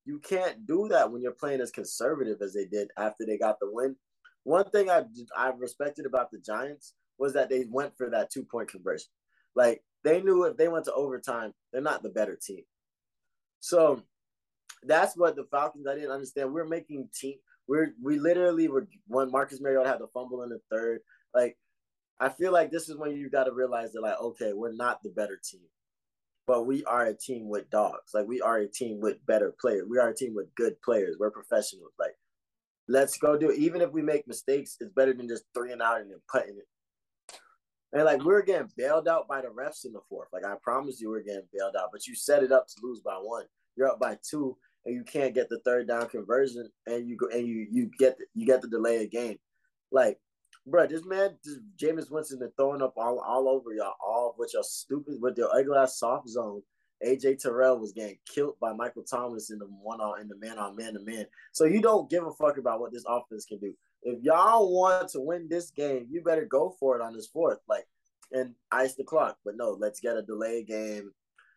[0.05, 3.59] you can't do that when you're playing as conservative as they did after they got
[3.59, 3.95] the win.
[4.43, 5.03] One thing I
[5.35, 9.09] I respected about the Giants was that they went for that two point conversion.
[9.55, 12.63] Like they knew if they went to overtime, they're not the better team.
[13.59, 14.01] So
[14.83, 15.85] that's what the Falcons.
[15.87, 16.51] I didn't understand.
[16.51, 17.35] We're making team.
[17.67, 21.01] We're we literally were when Marcus Mariota had the fumble in the third.
[21.35, 21.57] Like
[22.19, 25.03] I feel like this is when you got to realize that like okay, we're not
[25.03, 25.61] the better team
[26.47, 28.13] but we are a team with dogs.
[28.13, 29.85] Like we are a team with better players.
[29.89, 31.15] We are a team with good players.
[31.19, 31.91] We're professionals.
[31.99, 32.15] Like
[32.87, 33.59] let's go do it.
[33.59, 36.57] Even if we make mistakes, it's better than just three and out and then putting
[36.57, 36.67] it.
[37.93, 40.29] And like we're getting bailed out by the refs in the fourth.
[40.31, 41.89] Like I promise you, we're getting bailed out.
[41.91, 43.45] But you set it up to lose by one.
[43.75, 47.27] You're up by two, and you can't get the third down conversion, and you go
[47.27, 49.37] and you you get the, you get the delay of game.
[49.91, 50.19] Like
[50.65, 54.51] bro, this man, just Jameis Winston, is throwing up all, all over y'all, all with
[54.53, 56.61] your stupid, with your ugly ass soft zone.
[57.05, 60.59] AJ Terrell was getting killed by Michael Thomas in the one on in the man
[60.59, 61.25] on man to man.
[61.51, 63.73] So you don't give a fuck about what this offense can do.
[64.03, 67.57] If y'all want to win this game, you better go for it on this fourth,
[67.67, 67.87] like
[68.31, 69.37] and ice the clock.
[69.43, 71.11] But no, let's get a delay game.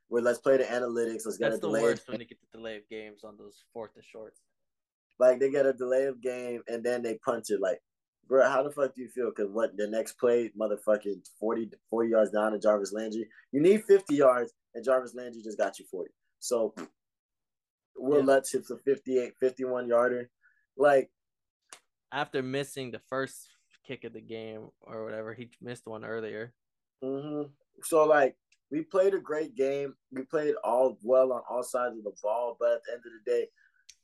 [0.08, 1.22] Where let's play the analytics.
[1.24, 1.82] Let's get That's a the delay.
[1.82, 4.40] worst when they get the delay of games on those fourth and shorts.
[5.18, 7.60] Like they get a delay of game and then they punch it.
[7.60, 7.80] Like,
[8.28, 9.30] bro, how the fuck do you feel?
[9.30, 13.28] Because what the next play, motherfucking 40, 40 yards down to Jarvis Landry.
[13.52, 16.10] You need 50 yards, and Jarvis Landry just got you 40.
[16.38, 16.74] So
[17.96, 18.24] Will Yeah.
[18.24, 20.30] Lutz hits a 58, 51 yarder.
[20.76, 21.10] Like,
[22.12, 23.48] After missing the first
[23.86, 26.52] kick of the game or whatever, he missed one earlier.
[27.02, 27.42] hmm
[27.82, 28.36] so like
[28.70, 29.94] we played a great game.
[30.10, 33.12] We played all well on all sides of the ball, but at the end of
[33.12, 33.48] the day,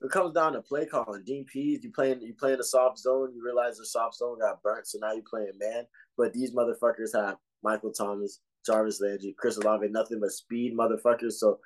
[0.01, 1.23] it comes down to play calling.
[1.23, 4.87] Pees, you playing you playing the soft zone, you realize the soft zone got burnt,
[4.87, 5.85] so now you playing man.
[6.17, 11.33] But these motherfuckers have Michael Thomas, Jarvis Landry, Chris Olave, nothing but speed motherfuckers.
[11.33, 11.59] So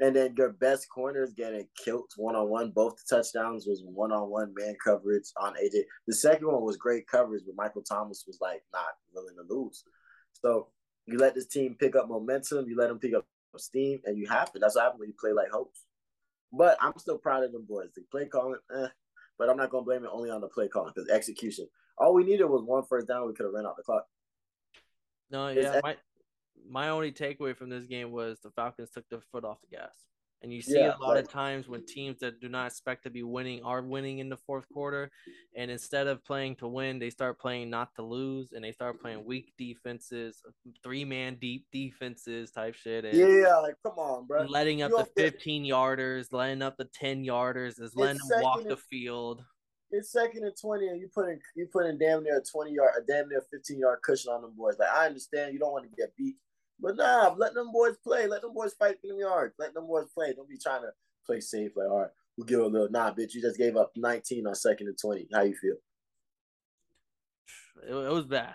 [0.00, 2.70] and then your best corners getting killed one on one.
[2.70, 5.82] Both the touchdowns was one on one man coverage on AJ.
[6.06, 9.84] The second one was great coverage, but Michael Thomas was like not willing to lose.
[10.32, 10.68] So
[11.06, 14.26] you let this team pick up momentum, you let them pick up steam, and you
[14.28, 14.58] have to.
[14.58, 15.84] That's what happens when you play like hopes.
[16.52, 17.90] But I'm still proud of them boys.
[17.94, 18.88] The play calling, eh,
[19.38, 21.66] but I'm not gonna blame it only on the play calling because execution.
[21.98, 23.26] All we needed was one first down.
[23.26, 24.06] We could have ran out the clock.
[25.30, 25.96] No, yeah, my
[26.68, 29.94] my only takeaway from this game was the Falcons took their foot off the gas,
[30.42, 33.10] And you see yeah, a lot of times when teams that do not expect to
[33.10, 35.10] be winning are winning in the fourth quarter.
[35.56, 39.00] And instead of playing to win, they start playing not to lose and they start
[39.00, 40.42] playing weak defenses,
[40.82, 43.04] three man deep defenses type shit.
[43.04, 44.42] And yeah, like come on, bro.
[44.42, 48.64] Letting up you the 15 yarders, letting up the 10 yarders, is letting them walk
[48.64, 49.44] the field.
[49.92, 52.72] It's second and 20, and you put in you put in damn near a 20
[52.72, 54.74] yard, a damn near 15 yard cushion on them boys.
[54.78, 56.36] Like I understand you don't want to get beat
[56.82, 58.26] but nah, let them boys play.
[58.26, 59.52] Let them boys fight in the yard.
[59.58, 60.32] Let them boys play.
[60.34, 60.90] Don't be trying to
[61.24, 61.70] play safe.
[61.76, 62.90] Like, all right, we'll give a little.
[62.90, 65.28] Nah, bitch, you just gave up 19 on second and 20.
[65.32, 65.76] How you feel?
[67.88, 68.54] It, it was bad.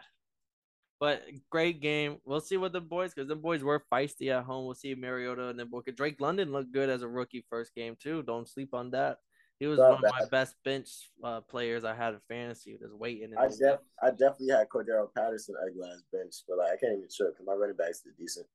[0.99, 2.17] But great game.
[2.25, 4.65] We'll see what the boys, because the boys were feisty at home.
[4.65, 5.91] We'll see Mariota and then Booker.
[5.91, 8.23] Drake London looked good as a rookie first game too.
[8.23, 9.19] Don't sleep on that.
[9.59, 10.89] He was one of my best bench
[11.23, 12.77] uh, players I had in fantasy.
[12.79, 13.33] Just waiting.
[13.37, 17.09] I def- I definitely had Cordarrelle Patterson at glass bench, but like, I can't even
[17.11, 18.45] sure because my running backs are decent.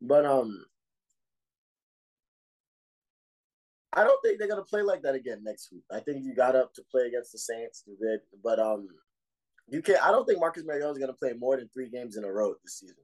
[0.00, 0.64] But um,
[3.92, 5.84] I don't think they're gonna play like that again next week.
[5.92, 8.88] I think you got up to play against the Saints, you did, but um,
[9.68, 10.04] you can't.
[10.04, 12.54] I don't think Marcus Mariota is gonna play more than three games in a row
[12.64, 12.96] this season,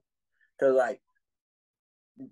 [0.59, 0.99] because like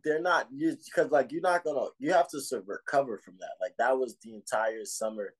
[0.03, 3.51] they're not you because like you're not gonna you have to recover from that.
[3.61, 5.33] Like that was the entire summer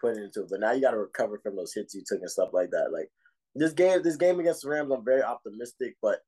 [0.00, 0.48] put into it.
[0.50, 2.90] But now you gotta recover from those hits you took and stuff like that.
[2.92, 3.08] Like
[3.54, 6.18] this game this game against the Rams, I'm very optimistic, but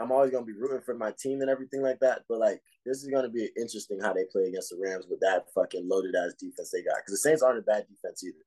[0.00, 2.22] I'm always gonna be rooting for my team and everything like that.
[2.28, 5.44] But like this is gonna be interesting how they play against the Rams with that
[5.54, 6.96] fucking loaded ass defense they got.
[6.96, 8.44] Because the Saints aren't a bad defense either.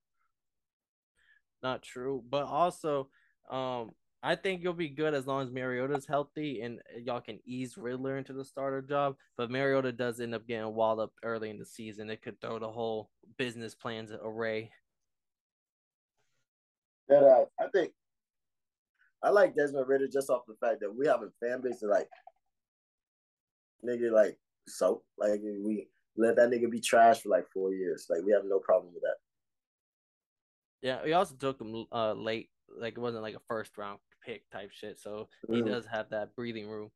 [1.62, 2.24] Not true.
[2.30, 3.10] But also,
[3.50, 7.78] um, I think you'll be good as long as Mariota's healthy and y'all can ease
[7.78, 9.16] Ridder into the starter job.
[9.38, 12.10] But Mariota does end up getting walled up early in the season.
[12.10, 14.72] It could throw the whole business plans array.
[17.08, 17.94] That uh, I think
[19.24, 21.88] I like Desmond Ridder just off the fact that we have a fan base that
[21.88, 22.10] like
[23.86, 28.08] nigga like so like we let that nigga be trash for like four years.
[28.10, 29.16] Like we have no problem with that.
[30.82, 32.50] Yeah, we also took him uh late.
[32.78, 35.00] Like it wasn't like a first round pick type shit.
[35.00, 35.66] So he mm.
[35.66, 36.90] does have that breathing room.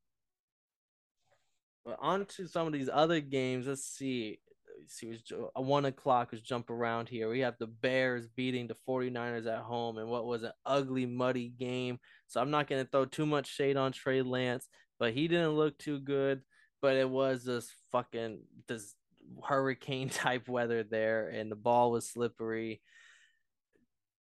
[1.85, 3.67] But on to some of these other games.
[3.67, 4.39] Let's see.
[4.79, 5.17] Let's see,
[5.55, 6.29] a one o'clock.
[6.31, 7.29] Let's jump around here.
[7.29, 11.49] We have the Bears beating the 49ers at home and what was an ugly, muddy
[11.49, 11.99] game.
[12.27, 14.67] So I'm not going to throw too much shade on Trey Lance,
[14.99, 16.41] but he didn't look too good.
[16.81, 18.95] But it was just fucking this
[19.43, 22.81] hurricane type weather there, and the ball was slippery.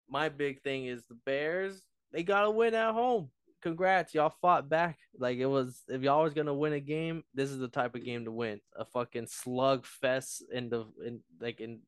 [0.09, 3.31] My big thing is the Bears they got to win at home.
[3.62, 4.98] Congrats, y'all fought back.
[5.16, 8.05] Like it was, if y'all was gonna win a game, this is the type of
[8.05, 8.61] game to win.
[8.77, 11.81] A fucking slug fest in the in like in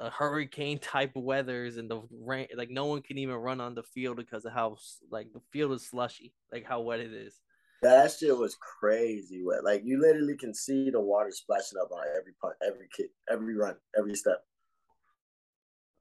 [0.00, 2.48] a hurricane type of weathers and the rain.
[2.56, 4.76] Like no one can even run on the field because of how
[5.10, 7.40] like the field is slushy, like how wet it is.
[7.82, 9.64] That shit was crazy wet.
[9.64, 13.56] Like you literally can see the water splashing up on every punt, every kick, every
[13.56, 14.42] run, every step.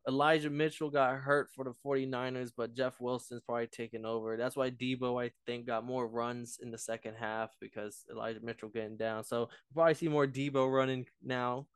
[0.08, 4.38] Elijah Mitchell got hurt for the 49ers, but Jeff Wilson's probably taking over.
[4.38, 8.70] That's why Deebo, I think, got more runs in the second half because Elijah Mitchell
[8.70, 9.24] getting down.
[9.24, 11.68] So we'll probably see more Deebo running now.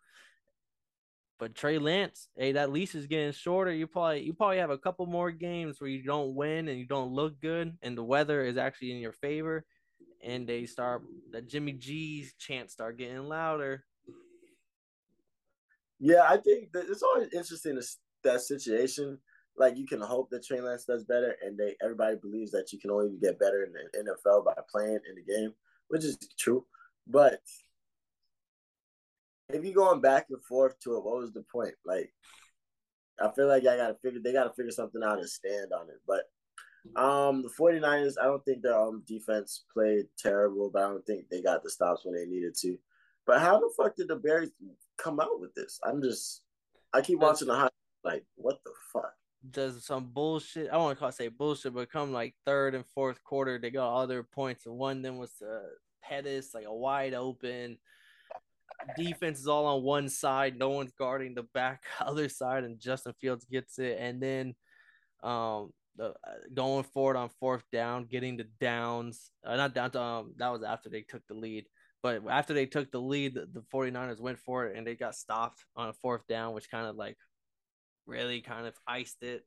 [1.40, 3.74] But Trey Lance, hey, that leash is getting shorter.
[3.74, 6.86] You probably you probably have a couple more games where you don't win and you
[6.86, 9.66] don't look good, and the weather is actually in your favor,
[10.24, 13.84] and they start that Jimmy G's chants start getting louder.
[16.00, 17.84] Yeah, I think that it's always interesting to
[18.24, 19.18] that situation,
[19.58, 22.80] like you can hope that Trey Lance does better, and they everybody believes that you
[22.80, 25.54] can only get better in the NFL by playing in the game,
[25.90, 26.66] which is true.
[27.08, 27.40] But
[29.50, 31.76] if you're going back and forth to it, what was the point?
[31.86, 32.12] Like,
[33.20, 36.02] I feel like I gotta figure they gotta figure something out and stand on it.
[36.08, 36.24] But
[37.00, 41.30] um the 49ers, I don't think their um defense played terrible, but I don't think
[41.30, 42.78] they got the stops when they needed to.
[43.26, 44.50] But how the fuck did the Bears
[44.98, 45.80] come out with this?
[45.86, 46.42] I'm just
[46.94, 47.70] I keep watching the high
[48.04, 49.13] like, what the fuck?
[49.50, 50.70] Does some bullshit.
[50.72, 53.72] I want to call it say bullshit, but come like third and fourth quarter, they
[53.72, 55.63] got all their points, and one of them was the
[56.02, 57.78] Pettis, like a wide open
[58.98, 63.13] defense is all on one side, no one's guarding the back other side, and Justin
[63.20, 64.56] Fields gets it, and then
[65.22, 66.13] um the uh,
[66.54, 70.63] going forward on fourth down, getting the downs, uh, not down to um that was
[70.63, 71.66] after they took the lead.
[72.02, 75.16] But after they took the lead, the, the 49ers went for it and they got
[75.16, 77.16] stopped on a fourth down, which kind of like
[78.06, 79.45] really kind of iced it.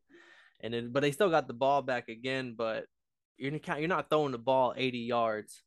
[0.61, 2.54] And then, but they still got the ball back again.
[2.57, 2.86] But
[3.36, 5.62] you're you're not throwing the ball 80 yards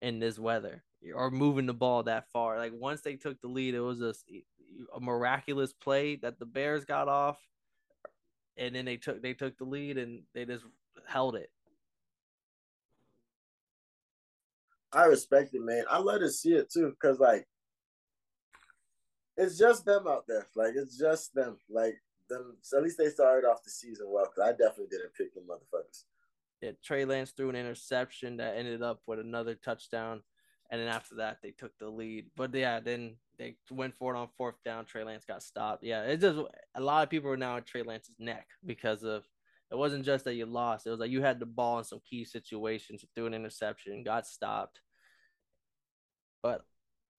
[0.00, 0.84] in this weather
[1.14, 2.58] or moving the ball that far.
[2.58, 4.14] Like once they took the lead, it was a,
[4.94, 7.38] a miraculous play that the Bears got off,
[8.56, 10.64] and then they took they took the lead and they just
[11.06, 11.50] held it.
[14.92, 15.84] I respect it, man.
[15.90, 17.46] I love to see it too, because like
[19.36, 20.46] it's just them out there.
[20.56, 21.58] Like it's just them.
[21.70, 21.96] Like
[22.28, 22.56] them.
[22.62, 24.26] So at least they started off the season well.
[24.26, 26.04] Cause I definitely didn't pick them motherfuckers.
[26.60, 30.22] Yeah, Trey Lance threw an interception that ended up with another touchdown,
[30.70, 32.26] and then after that they took the lead.
[32.36, 34.84] But yeah, then they went for it on fourth down.
[34.84, 35.84] Trey Lance got stopped.
[35.84, 36.38] Yeah, it just
[36.74, 39.24] a lot of people are now at Trey Lance's neck because of
[39.70, 40.86] it wasn't just that you lost.
[40.86, 44.26] It was like you had the ball in some key situations, threw an interception, got
[44.26, 44.80] stopped.
[46.42, 46.64] But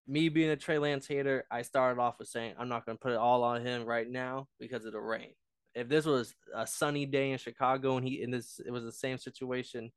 [0.08, 3.02] me being a Trey Lance hater, I started off with saying I'm not going to
[3.02, 5.34] put it all on him right now because of the rain.
[5.76, 8.92] If this was a sunny day in Chicago and he in this it was the
[8.92, 9.92] same situation,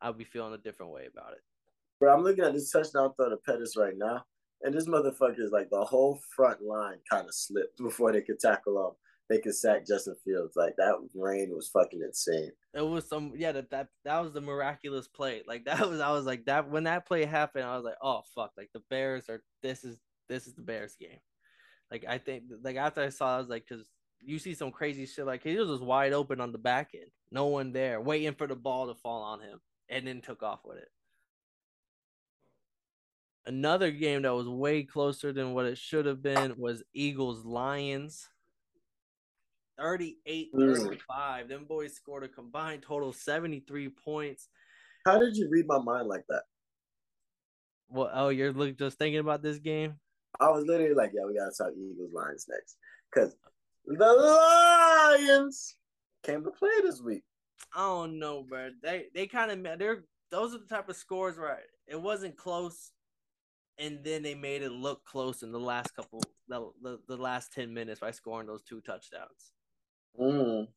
[0.00, 1.40] I'd be feeling a different way about it.
[1.98, 4.24] Bro, I'm looking at this touchdown throw to Pettis right now,
[4.62, 8.38] and this motherfucker is like the whole front line kind of slipped before they could
[8.38, 8.94] tackle him
[9.28, 10.56] they could sack Justin Fields.
[10.56, 12.52] Like that rain was fucking insane.
[12.74, 15.42] It was some yeah that that that was the miraculous play.
[15.46, 18.22] Like that was I was like that when that play happened, I was like, oh
[18.34, 19.98] fuck, like the Bears are this is
[20.28, 21.18] this is the Bears game.
[21.90, 23.86] Like I think like after I saw, I was like, because
[24.20, 27.10] you see some crazy shit like he was just wide open on the back end,
[27.30, 30.60] no one there, waiting for the ball to fall on him, and then took off
[30.64, 30.88] with it.
[33.46, 38.30] Another game that was way closer than what it should have been was Eagles Lions.
[39.78, 41.44] 38 35.
[41.44, 41.48] Mm.
[41.48, 44.48] Them boys scored a combined total 73 points.
[45.04, 46.42] How did you read my mind like that?
[47.88, 49.94] Well, oh, you're just thinking about this game?
[50.40, 52.76] I was literally like, yeah, we gotta talk Eagles Lions next.
[53.12, 53.36] Because
[53.86, 55.76] the Lions
[56.24, 57.22] came to play this week.
[57.74, 58.70] I don't know, bro.
[58.82, 62.90] They they kind of they're those are the type of scores where it wasn't close,
[63.78, 67.52] and then they made it look close in the last couple the the, the last
[67.52, 69.52] ten minutes by scoring those two touchdowns.
[70.20, 70.68] Mm.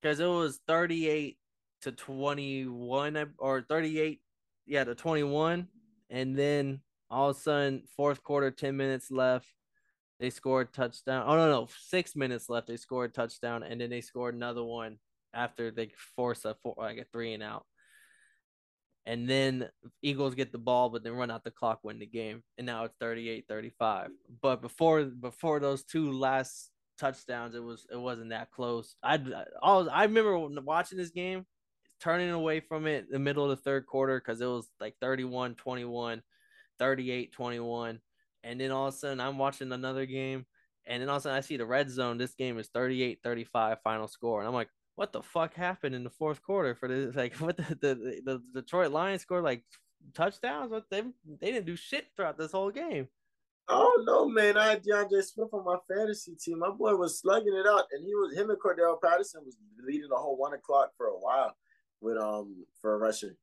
[0.00, 1.38] Because it was 38
[1.82, 4.20] to 21 or 38,
[4.66, 5.68] yeah, to 21.
[6.10, 9.46] And then all of a sudden, fourth quarter, 10 minutes left.
[10.20, 11.24] They scored touchdown.
[11.26, 11.68] Oh, no, no.
[11.86, 12.66] Six minutes left.
[12.66, 13.62] They scored touchdown.
[13.62, 14.98] And then they scored another one
[15.32, 17.64] after they force a four, like a three and out.
[19.06, 19.68] And then
[20.02, 22.42] Eagles get the ball, but then run out the clock, win the game.
[22.58, 24.10] And now it's 38 35.
[24.42, 27.54] But before before those two last touchdowns.
[27.54, 28.96] It was it wasn't that close.
[29.02, 29.20] I
[29.62, 31.46] I, I remember watching this game,
[32.00, 35.54] turning away from it the middle of the third quarter because it was like 31
[35.54, 36.22] 21,
[36.78, 38.00] 38 21.
[38.44, 40.46] And then all of a sudden, I'm watching another game.
[40.86, 42.18] And then all of a sudden, I see the red zone.
[42.18, 44.40] This game is 38 35 final score.
[44.40, 47.14] And I'm like, what the fuck happened in the fourth quarter for this?
[47.16, 49.64] Like, what the, the, the, the Detroit Lions scored like
[50.14, 50.70] touchdowns?
[50.70, 51.02] What they,
[51.40, 53.08] they didn't do shit throughout this whole game.
[53.68, 54.56] Oh know, man!
[54.56, 56.60] I had D'Andre Swift on my fantasy team.
[56.60, 59.56] My boy was slugging it out, and he was him and Cordarrelle Patterson was
[59.86, 61.54] leading the whole one o'clock for a while
[62.00, 63.36] with um for a rushing.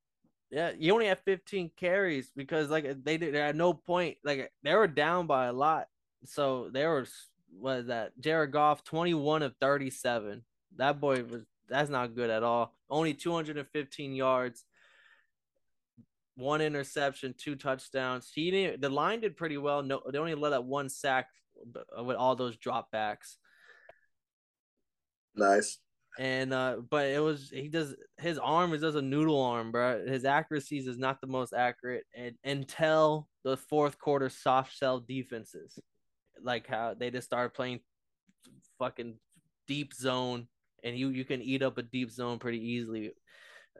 [0.51, 4.73] Yeah, you only have 15 carries because like they did at no point like they
[4.73, 5.89] were down by a lot.
[6.25, 7.05] So they were
[7.59, 8.19] was that?
[8.19, 10.43] Jared Goff 21 of 37.
[10.77, 12.73] That boy was that's not good at all.
[12.89, 14.65] Only 215 yards
[16.35, 18.31] one interception, two touchdowns.
[18.33, 18.81] He didn't.
[18.81, 19.81] The line did pretty well.
[19.81, 21.27] No, they only let up one sack
[21.97, 23.37] with all those dropbacks.
[25.35, 25.79] Nice.
[26.17, 30.05] And uh, but it was he does his arm is just a noodle arm, bro.
[30.05, 35.77] His accuracies is not the most accurate, and until the fourth quarter soft shell defenses,
[36.41, 37.81] like how they just started playing
[38.79, 39.15] fucking
[39.67, 40.47] deep zone,
[40.85, 43.11] and you you can eat up a deep zone pretty easily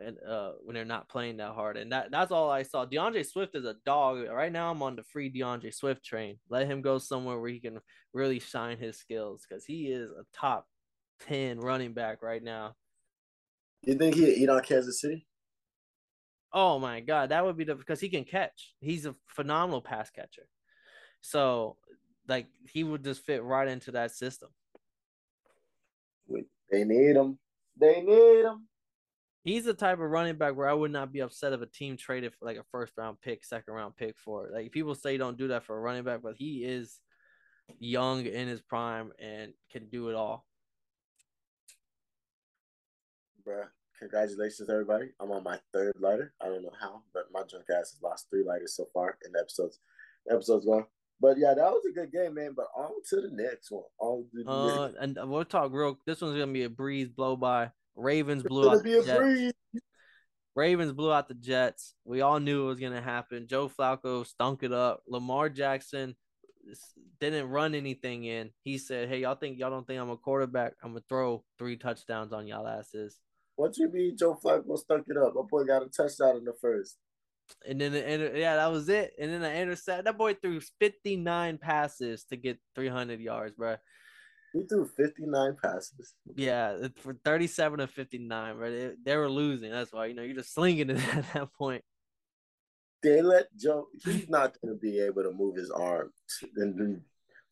[0.03, 1.77] and uh, when they're not playing that hard.
[1.77, 2.85] And that that's all I saw.
[2.85, 4.25] D'Andre Swift is a dog.
[4.27, 6.37] Right now, I'm on the free D'Andre Swift train.
[6.49, 7.79] Let him go somewhere where he can
[8.13, 10.67] really shine his skills because he is a top
[11.19, 12.75] ten running back right now.
[13.83, 15.27] You think he'd eat on Kansas City?
[16.51, 18.73] Oh my god, that would be the because he can catch.
[18.79, 20.47] He's a phenomenal pass catcher.
[21.21, 21.77] So,
[22.27, 24.49] like, he would just fit right into that system.
[26.71, 27.39] They need him.
[27.77, 28.67] They need him
[29.45, 31.95] he's the type of running back where I would not be upset if a team
[31.95, 34.53] traded for like a first round pick, second round pick for it.
[34.53, 36.99] Like people say don't do that for a running back, but he is
[37.79, 40.45] young in his prime and can do it all.
[43.47, 43.67] Bruh,
[43.99, 45.09] congratulations everybody.
[45.21, 46.33] I'm on my third lighter.
[46.41, 49.31] I don't know how, but my drunk ass has lost three lighters so far in
[49.31, 49.79] the episodes.
[50.29, 50.85] episodes going.
[51.21, 52.53] But yeah, that was a good game, man.
[52.57, 53.83] But on to the next one.
[53.99, 54.97] On to the uh, next.
[54.99, 55.99] and we'll talk real.
[56.07, 57.69] This one's gonna be a breeze blow by.
[57.95, 59.53] Ravens blew out the Jets.
[60.55, 61.93] Ravens blew out the Jets.
[62.05, 63.47] We all knew it was gonna happen.
[63.47, 65.03] Joe Flacco stunk it up.
[65.07, 66.15] Lamar Jackson
[67.19, 68.51] didn't run anything in.
[68.63, 70.73] He said, "Hey, y'all think y'all don't think I'm a quarterback?
[70.81, 73.19] I'm gonna throw three touchdowns on y'all asses."
[73.55, 75.33] What you mean, Joe Flacco stunk it up?
[75.35, 76.97] My boy got a touchdown in the first.
[77.67, 79.13] And then and yeah, that was it.
[79.19, 80.05] And then the intercept.
[80.05, 83.77] That boy threw 59 passes to get 300 yards, bro.
[84.55, 86.13] He threw 59 passes.
[86.33, 88.71] Yeah, for 37 to 59, bro.
[88.71, 89.69] They, they were losing.
[89.69, 91.83] That's why you know you're just slinging it at that point.
[93.03, 93.87] They let Joe.
[94.05, 96.13] He's not going to be able to move his arm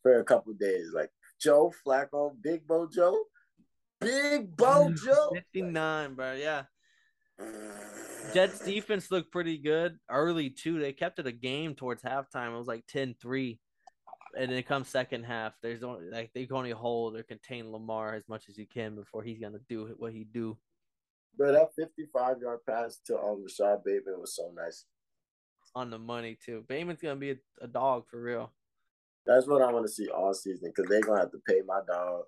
[0.02, 0.92] for a couple days.
[0.94, 1.10] Like
[1.42, 3.26] Joe Flacco, Big Bo Joe,
[4.00, 5.32] Big Bo Joe.
[5.34, 6.34] 59, bro.
[6.36, 6.64] Yeah.
[8.34, 10.80] Jets defense looked pretty good early too.
[10.80, 12.54] They kept it a game towards halftime.
[12.54, 13.58] It was like 10-3.
[14.38, 15.54] And then it comes second half.
[15.62, 18.96] There's only like they can only hold or contain Lamar as much as you can
[18.96, 20.58] before he's gonna do what he do.
[21.38, 24.86] Bro, that 55 yard pass to um Rashod Bateman was so nice.
[25.76, 26.64] On the money too.
[26.68, 28.52] Bateman's gonna be a, a dog for real.
[29.26, 31.82] That's what I want to see all season because they're gonna have to pay my
[31.88, 32.24] dog.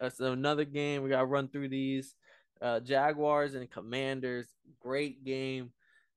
[0.00, 1.02] That's another game.
[1.02, 2.14] We gotta run through these.
[2.60, 4.48] Uh, Jaguars and Commanders,
[4.80, 5.72] great game.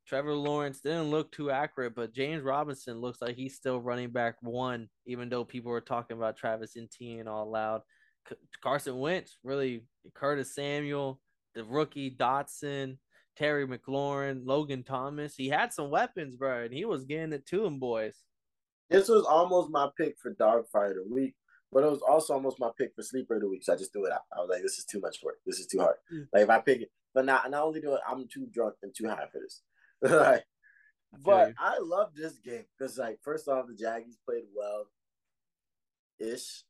[0.06, 4.36] Trevor Lawrence didn't look too accurate, but James Robinson looks like he's still running back
[4.42, 7.82] one, even though people were talking about Travis Etienne all loud.
[8.28, 11.22] C- Carson Wentz, really, Curtis Samuel,
[11.56, 12.98] the rookie Dotson,
[13.38, 15.36] Terry McLaurin, Logan Thomas.
[15.36, 18.18] He had some weapons, bro, and he was getting it to him, boys.
[18.90, 21.34] This was almost my pick for Dog Fight of the Week,
[21.72, 23.64] but it was also almost my pick for Sleeper of the Week.
[23.64, 24.22] So I just threw it out.
[24.36, 25.38] I was like, this is too much work.
[25.46, 25.96] This is too hard.
[26.14, 26.28] Mm.
[26.34, 28.94] Like if I pick it, but not not only do it, I'm too drunk and
[28.94, 29.62] too high for this.
[30.10, 30.44] like,
[31.24, 34.86] but I love this game because like first off, the Jaggies played well,
[36.20, 36.64] ish,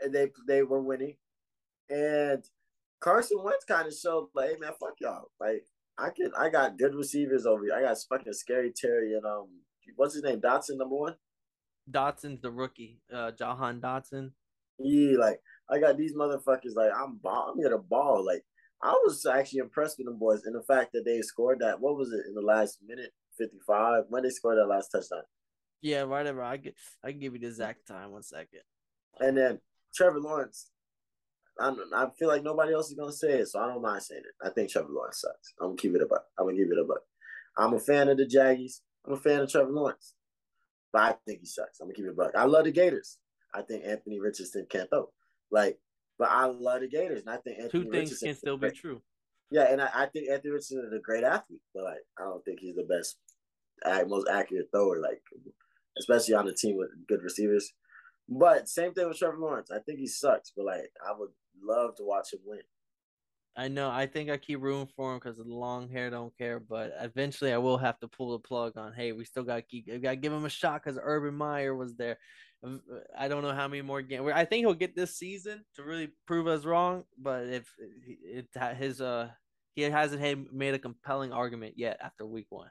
[0.00, 1.16] and they they were winning,
[1.90, 2.42] and
[3.00, 5.30] Carson Wentz kind of showed like, hey man, fuck y'all.
[5.40, 5.66] Like
[5.98, 7.74] I can I got good receivers over here.
[7.74, 9.48] I got fucking scary Terry and um
[9.96, 11.16] what's his name Dotson number one.
[11.90, 14.30] Dotson's the rookie, uh, Jahan Dotson.
[14.78, 16.76] Yeah, like I got these motherfuckers.
[16.76, 18.24] Like I'm, ball, I'm to ball.
[18.24, 18.44] Like
[18.82, 21.80] I was actually impressed with them boys, and the fact that they scored that.
[21.80, 25.22] What was it in the last minute, fifty five, when they scored that last touchdown?
[25.80, 26.42] Yeah, whatever.
[26.42, 26.74] I get,
[27.04, 28.12] I can give you the exact time.
[28.12, 28.60] One second.
[29.20, 29.60] And then
[29.94, 30.70] Trevor Lawrence.
[31.60, 34.22] I I feel like nobody else is gonna say it, so I don't mind saying
[34.24, 34.46] it.
[34.46, 35.54] I think Trevor Lawrence sucks.
[35.60, 36.24] I'm gonna keep it a buck.
[36.38, 37.02] I'm gonna give it a buck.
[37.56, 38.80] I'm a fan of the Jaggies.
[39.06, 40.14] I'm a fan of Trevor Lawrence
[40.92, 41.80] but I think he sucks.
[41.80, 42.32] I'm gonna keep it a buck.
[42.36, 43.18] I love the Gators.
[43.54, 45.08] I think Anthony Richardson can't throw.
[45.50, 45.78] Like,
[46.22, 48.70] but I love the Gators, and I think Anthony two things Richardson can still be
[48.70, 49.02] true.
[49.50, 52.44] Yeah, and I, I, think Anthony Richardson is a great athlete, but like, I don't
[52.44, 53.16] think he's the best,
[54.08, 55.00] most accurate thrower.
[55.00, 55.20] Like,
[55.98, 57.72] especially on a team with good receivers.
[58.28, 59.72] But same thing with Trevor Lawrence.
[59.72, 62.60] I think he sucks, but like, I would love to watch him win.
[63.56, 63.90] I know.
[63.90, 66.08] I think I keep rooting for him because of the long hair.
[66.08, 68.92] Don't care, but eventually I will have to pull the plug on.
[68.92, 69.88] Hey, we still got to keep.
[69.88, 72.18] Got to give him a shot because Urban Meyer was there.
[73.18, 74.30] I don't know how many more games.
[74.34, 77.04] I think he'll get this season to really prove us wrong.
[77.18, 77.66] But if
[78.24, 78.46] it,
[78.76, 79.30] his uh
[79.74, 82.70] he hasn't made a compelling argument yet after week one.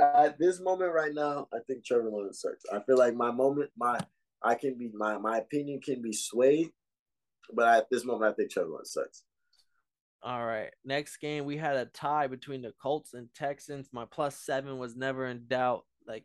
[0.00, 2.64] At this moment right now, I think Trevor Lawrence sucks.
[2.72, 4.00] I feel like my moment, my
[4.42, 6.70] I can be my my opinion can be swayed,
[7.54, 9.22] but at this moment, I think Trevor Lawrence sucks.
[10.24, 10.70] All right.
[10.84, 13.90] Next game, we had a tie between the Colts and Texans.
[13.92, 15.84] My plus seven was never in doubt.
[16.06, 16.24] Like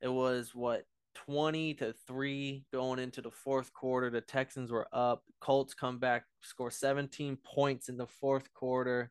[0.00, 0.84] it was what
[1.14, 4.10] 20 to 3 going into the fourth quarter.
[4.10, 5.22] The Texans were up.
[5.40, 9.10] Colts come back, score 17 points in the fourth quarter.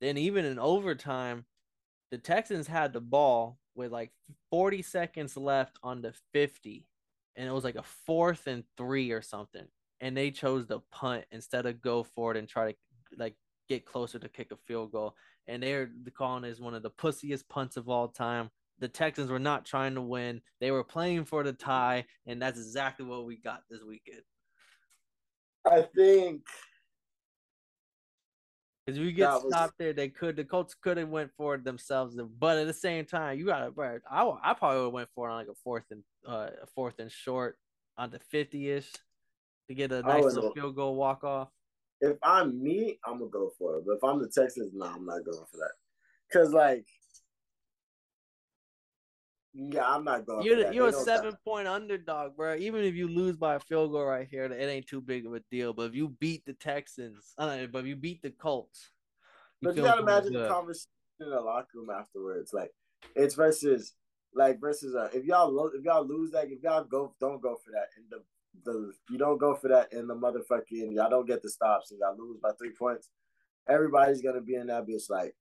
[0.00, 1.44] Then, even in overtime,
[2.10, 4.12] the Texans had the ball with like
[4.50, 6.86] 40 seconds left on the 50.
[7.36, 9.66] And it was like a fourth and three or something.
[10.00, 12.78] And they chose to punt instead of go for it and try to
[13.18, 13.34] like
[13.68, 15.14] get closer to kick a field goal.
[15.46, 18.50] And they're the calling it as one of the pussiest punts of all time.
[18.78, 22.58] The Texans were not trying to win; they were playing for the tie, and that's
[22.58, 24.22] exactly what we got this weekend.
[25.64, 26.42] I think
[28.84, 29.44] because we get was...
[29.48, 30.36] stopped there, they could.
[30.36, 33.60] The Colts could have went for it themselves, but at the same time, you got
[33.74, 34.00] to.
[34.10, 36.98] I I probably would have went for it on like a fourth and uh fourth
[36.98, 37.58] and short
[37.96, 38.92] on the fifty ish
[39.68, 41.48] to get a nice little field goal walk off
[42.00, 43.84] if I'm me, I'm gonna go for it.
[43.86, 45.72] But if I'm the Texans, no, nah, I'm not going for that.
[46.32, 46.86] Cause like,
[49.58, 50.44] yeah, I'm not going.
[50.44, 51.44] You're you're a seven that.
[51.44, 52.56] point underdog, bro.
[52.56, 55.32] Even if you lose by a field goal right here, it ain't too big of
[55.32, 55.72] a deal.
[55.72, 58.90] But if you beat the Texans, uh, but if you beat the Colts,
[59.60, 60.44] you but you gotta imagine good.
[60.44, 60.90] the conversation
[61.20, 62.52] in the locker room afterwards.
[62.52, 62.70] Like,
[63.14, 63.94] it's versus
[64.34, 67.70] like versus uh, if y'all if y'all lose that if y'all go don't go for
[67.70, 68.22] that and the
[68.64, 72.00] the you don't go for that in the motherfucking y'all don't get the stops and
[72.00, 73.08] y'all lose by three points,
[73.66, 75.34] everybody's gonna be in that bitch like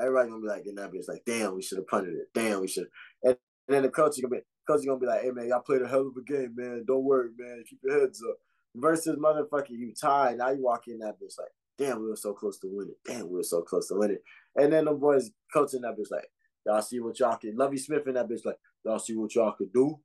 [0.00, 2.60] everybody's gonna be like in that bitch like damn we should have punted it damn
[2.60, 2.88] we should
[3.22, 3.36] and,
[3.68, 5.60] and then the coach is gonna be coach is gonna be like hey man y'all
[5.60, 8.36] played a hell of a game man don't worry man keep your heads up
[8.74, 12.32] versus motherfucking you tie now you walk in that bitch like damn, we were so
[12.32, 12.94] close to winning.
[13.04, 14.18] Damn, we were so close to winning.
[14.54, 16.28] And then the boys coaching that bitch like,
[16.64, 17.56] y'all see what y'all can.
[17.56, 19.98] Lovie Smith and that bitch like, y'all see what y'all can do.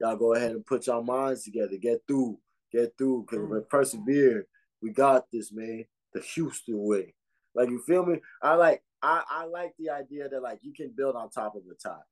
[0.00, 1.76] Y'all go ahead and put y'all minds together.
[1.80, 2.38] Get through.
[2.72, 3.26] Get through.
[3.28, 3.54] Cause mm-hmm.
[3.54, 4.46] we persevere.
[4.82, 5.84] We got this, man.
[6.12, 7.14] The Houston way.
[7.54, 8.20] Like you feel me?
[8.42, 11.62] I like I, I like the idea that like you can build on top of
[11.64, 12.04] the tie.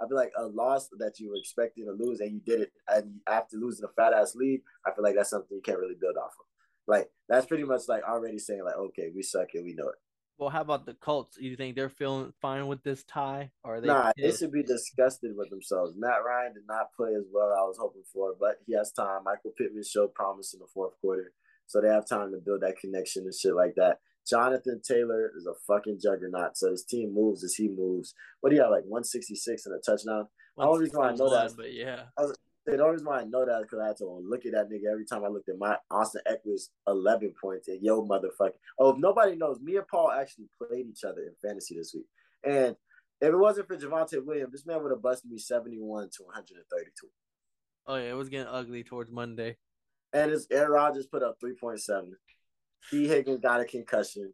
[0.00, 2.72] I feel like a loss that you were expecting to lose and you did it
[2.88, 5.94] and after losing a fat ass lead, I feel like that's something you can't really
[6.00, 6.46] build off of.
[6.86, 9.96] Like that's pretty much like already saying like, okay, we suck and we know it.
[10.36, 11.36] Well, how about the Colts?
[11.38, 13.86] You think they're feeling fine with this tie, or they?
[13.86, 15.94] Nah, they should be disgusted with themselves.
[15.96, 18.90] Matt Ryan did not play as well as I was hoping for, but he has
[18.90, 19.22] time.
[19.24, 21.32] Michael Pittman showed promise in the fourth quarter,
[21.66, 23.98] so they have time to build that connection and shit like that.
[24.28, 26.56] Jonathan Taylor is a fucking juggernaut.
[26.56, 28.14] So his team moves as he moves.
[28.40, 30.28] What do you have, like 166 and a touchdown?
[30.56, 32.04] The only reason why I know that, but yeah.
[32.16, 34.52] Was, the only reason why I know that is because I had to look at
[34.52, 38.52] that nigga every time I looked at my Austin Ekeler's 11 points and yo motherfucker.
[38.78, 42.06] Oh, if nobody knows, me and Paul actually played each other in fantasy this week.
[42.42, 42.76] And
[43.20, 47.08] if it wasn't for Javonte Williams, this man would have busted me 71 to 132.
[47.86, 49.58] Oh, yeah, it was getting ugly towards Monday.
[50.12, 52.12] And his Aaron Rodgers put up 3.7.
[52.90, 53.06] T.
[53.08, 54.32] Higgins got a concussion.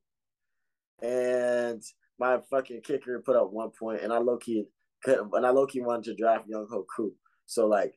[1.03, 1.82] And
[2.18, 4.66] my fucking kicker put up one point, and I low key,
[5.07, 7.14] and I low key wanted to draft Younghoe Koo.
[7.46, 7.94] So like,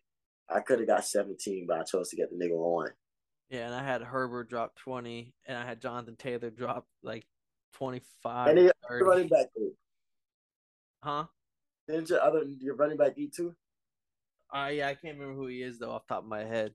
[0.49, 2.89] I could have got 17, but I chose to get the nigga on.
[3.49, 7.26] Yeah, and I had Herbert drop 20, and I had Jonathan Taylor drop like
[7.74, 8.47] 25.
[8.47, 9.76] And the running back group.
[11.04, 11.26] Huh?
[11.88, 13.54] Didn't your other your running back eat too?
[14.54, 16.74] Uh yeah, I can't remember who he is though off top of my head.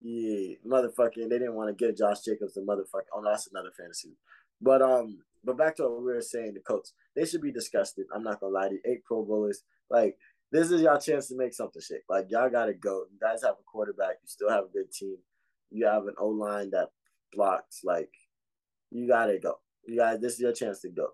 [0.00, 3.08] Yeah, motherfucking they didn't want to get Josh Jacobs the motherfucker.
[3.14, 4.16] Oh no, that's another fantasy.
[4.60, 8.06] But um, but back to what we were saying, the Colts, they should be disgusted.
[8.14, 8.80] I'm not gonna lie to you.
[8.84, 10.16] Eight Pro Bowlers, like
[10.52, 12.02] this is y'all chance to make something shake.
[12.08, 13.04] Like y'all gotta go.
[13.10, 14.16] You guys have a quarterback.
[14.22, 15.16] You still have a good team.
[15.70, 16.90] You have an O line that
[17.32, 17.80] blocks.
[17.84, 18.10] Like
[18.90, 19.58] you gotta go.
[19.86, 21.08] You guys, this is your chance to go.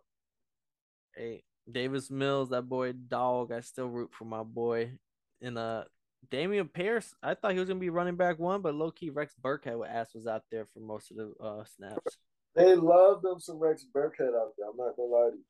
[1.14, 3.52] Hey, Davis Mills, that boy dog.
[3.52, 4.92] I still root for my boy.
[5.40, 5.84] in uh,
[6.30, 9.34] Dameon Pierce, I thought he was gonna be running back one, but low key Rex
[9.42, 12.18] Burkhead ass was out there for most of the uh, snaps.
[12.54, 14.68] They love them some Rex Burkhead out there.
[14.70, 15.44] I'm not gonna lie to you.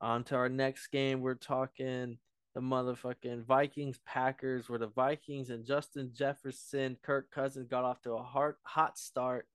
[0.00, 2.18] On to our next game, we're talking
[2.54, 8.12] the motherfucking Vikings Packers, where the Vikings and Justin Jefferson, Kirk Cousins got off to
[8.12, 9.46] a hard hot start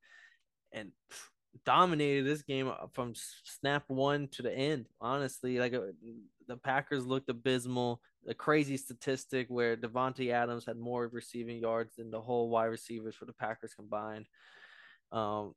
[0.73, 0.91] and
[1.65, 4.85] dominated this game from snap one to the end.
[4.99, 5.81] Honestly, like uh,
[6.47, 8.01] the Packers looked abysmal.
[8.25, 13.15] The crazy statistic where Davante Adams had more receiving yards than the whole wide receivers
[13.15, 14.27] for the Packers combined.
[15.11, 15.53] Um,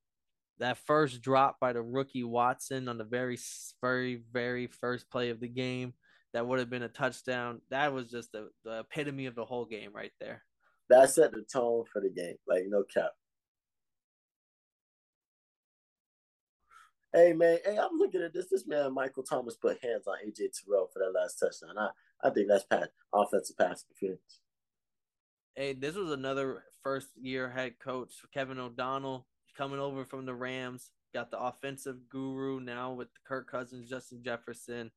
[0.58, 3.38] that first drop by the rookie Watson on the very,
[3.82, 5.94] very, very first play of the game
[6.32, 7.60] that would have been a touchdown.
[7.70, 10.42] That was just the, the epitome of the whole game right there.
[10.88, 12.36] That set the tone for the game.
[12.46, 13.10] Like no cap.
[17.14, 18.46] Hey man, hey, I'm looking at this.
[18.50, 21.76] This man, Michael Thomas, put hands on AJ Terrell for that last touchdown.
[21.76, 21.90] I,
[22.22, 24.40] I think that's pass, offensive pass interference.
[25.54, 30.90] Hey, this was another first year head coach, Kevin O'Connell, coming over from the Rams.
[31.12, 34.90] Got the offensive guru now with Kirk Cousins, Justin Jefferson.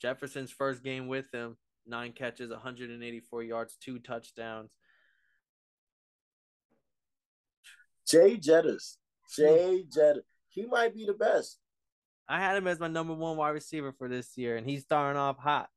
[0.00, 1.56] Jefferson's first game with him,
[1.86, 4.70] nine catches, 184 yards, two touchdowns.
[8.06, 8.96] Jay Jettas.
[9.34, 9.98] Jay hmm.
[9.98, 10.22] Jettas.
[10.48, 11.58] He might be the best.
[12.28, 15.18] I had him as my number one wide receiver for this year, and he's starting
[15.18, 15.68] off hot.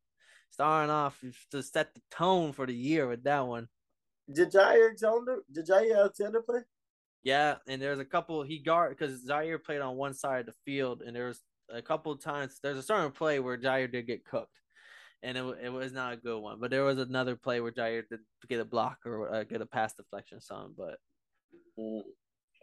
[0.51, 3.67] Starting off to set the tone for the year with that one.
[4.33, 6.61] Did Jaire Alexander, did Jaire Alexander play?
[7.23, 10.53] Yeah, and there's a couple he guard because Jaire played on one side of the
[10.65, 11.41] field, and there's
[11.71, 14.59] a couple of times there's a certain play where Jaire did get cooked,
[15.23, 16.59] and it, it was not a good one.
[16.59, 19.65] But there was another play where Jaire did get a block or uh, get a
[19.65, 20.73] pass deflection, or something.
[20.77, 20.97] But
[21.77, 22.01] mm.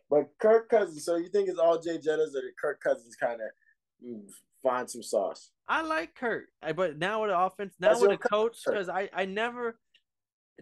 [0.09, 1.05] but Kirk Cousins.
[1.05, 4.23] So you think it's all Jay Jettas, or Kirk Cousins kind of mm,
[4.67, 5.51] find some sauce?
[5.69, 9.09] I like Kirk, but now with the offense, now That's with the coach, because I
[9.13, 9.79] I never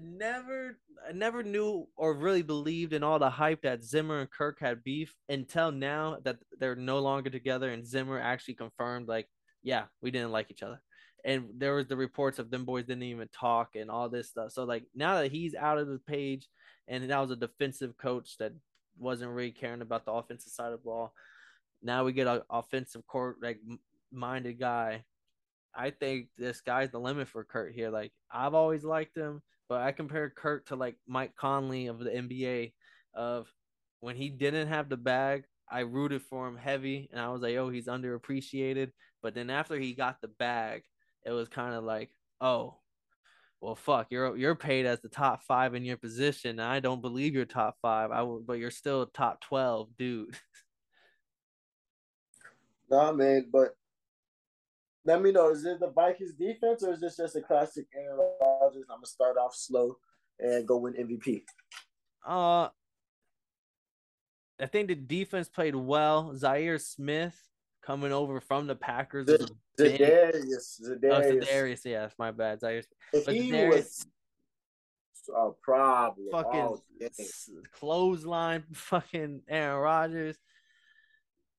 [0.00, 0.78] never
[1.08, 4.82] I never knew or really believed in all the hype that Zimmer and Kirk had
[4.82, 9.28] beef until now that they're no longer together and Zimmer actually confirmed like
[9.62, 10.80] yeah we didn't like each other.
[11.26, 14.52] And there was the reports of them boys didn't even talk and all this stuff.
[14.52, 16.48] So like now that he's out of the page
[16.88, 18.52] and that was a defensive coach that
[18.98, 21.12] wasn't really caring about the offensive side of the ball
[21.84, 23.60] now we get an offensive court like
[24.14, 25.04] minded guy
[25.76, 29.80] I think this guy's the limit for Kurt here like I've always liked him but
[29.80, 32.72] I compare Kurt to like Mike Conley of the NBA
[33.14, 33.46] of
[34.00, 37.56] when he didn't have the bag, I rooted for him heavy and I was like,
[37.56, 38.90] oh, he's underappreciated.
[39.22, 40.82] But then after he got the bag,
[41.24, 42.10] it was kind of like,
[42.40, 42.76] oh,
[43.62, 46.60] well, fuck, you're you're paid as the top five in your position.
[46.60, 48.10] I don't believe you're top five.
[48.10, 50.36] I will, but you're still top twelve, dude.
[52.90, 53.74] Nah, man, but
[55.04, 55.50] let me know.
[55.50, 58.84] Is it the Vikings defense or is this just a classic Aaron Rodgers?
[58.90, 59.96] I'm gonna start off slow
[60.38, 61.42] and go win MVP.
[62.26, 62.68] Uh,
[64.60, 66.34] I think the defense played well.
[66.36, 67.38] Zaire Smith
[67.82, 69.28] coming over from the Packers.
[69.28, 69.46] Z-
[69.78, 71.10] Za'Darius, Za'Darius.
[71.10, 72.60] Oh, Za'Darius, yes, my bad.
[72.60, 72.82] Zaire
[73.12, 74.06] but he Za'Darius, was
[75.36, 76.28] a problem.
[76.30, 76.78] Fucking
[77.72, 80.36] clothesline, fucking Aaron Rodgers.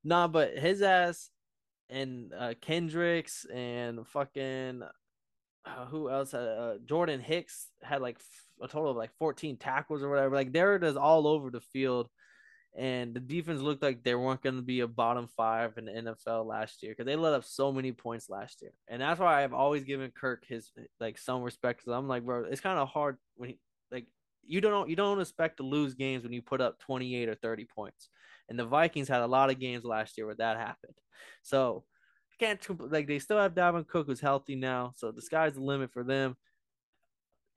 [0.04, 1.30] Nah, but his ass
[1.90, 4.84] and uh, Kendricks and fucking
[5.66, 6.34] uh, who else?
[6.34, 8.20] Uh, Jordan Hicks had like
[8.62, 10.36] a total of like 14 tackles or whatever.
[10.36, 12.10] Like there it is all over the field.
[12.78, 15.92] And the defense looked like they weren't going to be a bottom five in the
[15.94, 18.72] NFL last year because they let up so many points last year.
[18.90, 21.80] And that's why I've always given Kirk his like some respect.
[21.80, 23.60] Because I'm like, bro, it's kind of hard when he
[23.92, 24.08] like
[24.46, 27.66] you don't you don't expect to lose games when you put up 28 or 30
[27.66, 28.10] points.
[28.50, 30.94] And the Vikings had a lot of games last year where that happened.
[31.42, 31.84] So
[32.32, 35.62] I can't like they still have Dalvin Cook who's healthy now, so the sky's the
[35.62, 36.36] limit for them.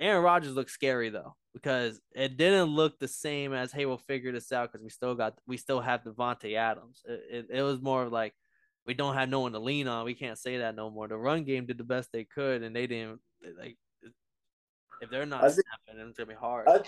[0.00, 4.30] Aaron Rodgers looks scary though because it didn't look the same as hey we'll figure
[4.30, 7.02] this out because we still got we still have Davante Adams.
[7.04, 8.34] It, it, it was more of like
[8.86, 10.06] we don't have no one to lean on.
[10.06, 11.08] We can't say that no more.
[11.08, 13.20] The run game did the best they could, and they didn't
[13.58, 13.76] like.
[15.00, 16.66] If they're not think, snapping, it's gonna be hard.
[16.66, 16.80] I,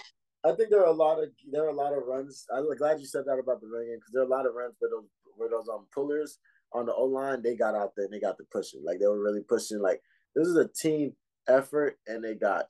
[0.44, 2.46] I think there are a lot of there are a lot of runs.
[2.54, 4.74] I'm glad you said that about the ring because there are a lot of runs
[4.78, 6.38] where those where those um pullers
[6.72, 8.82] on the O line they got out there and they got the pushing.
[8.84, 9.80] Like they were really pushing.
[9.80, 10.00] Like
[10.34, 11.12] this is a team
[11.48, 12.66] effort and they got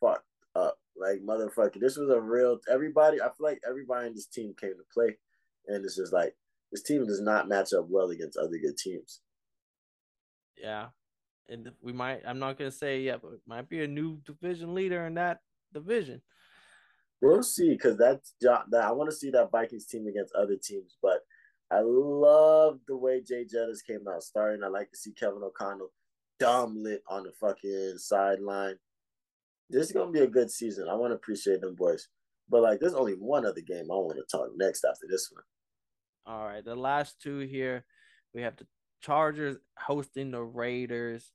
[0.00, 0.78] fucked up.
[0.96, 2.58] Like motherfucker, this was a real.
[2.70, 5.16] Everybody, I feel like everybody in this team came to play,
[5.68, 6.34] and it's just like
[6.72, 9.20] this team does not match up well against other good teams.
[10.56, 10.86] Yeah,
[11.48, 12.22] and we might.
[12.26, 15.38] I'm not gonna say yet, but it might be a new division leader in that
[15.72, 16.20] division.
[17.20, 18.84] We'll see, because that's that.
[18.84, 21.20] I want to see that Vikings team against other teams, but
[21.70, 24.62] I love the way Jay Jettas came out starting.
[24.62, 25.90] I like to see Kevin O'Connell
[26.38, 28.76] dumb lit on the fucking sideline.
[29.68, 30.88] This is gonna be a good season.
[30.88, 32.08] I want to appreciate them boys.
[32.48, 35.44] But like there's only one other game I want to talk next after this one.
[36.24, 36.64] All right.
[36.64, 37.84] The last two here,
[38.32, 38.66] we have the
[39.02, 41.30] Chargers hosting the Raiders.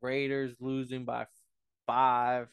[0.00, 1.26] Raiders losing by
[1.86, 2.48] five.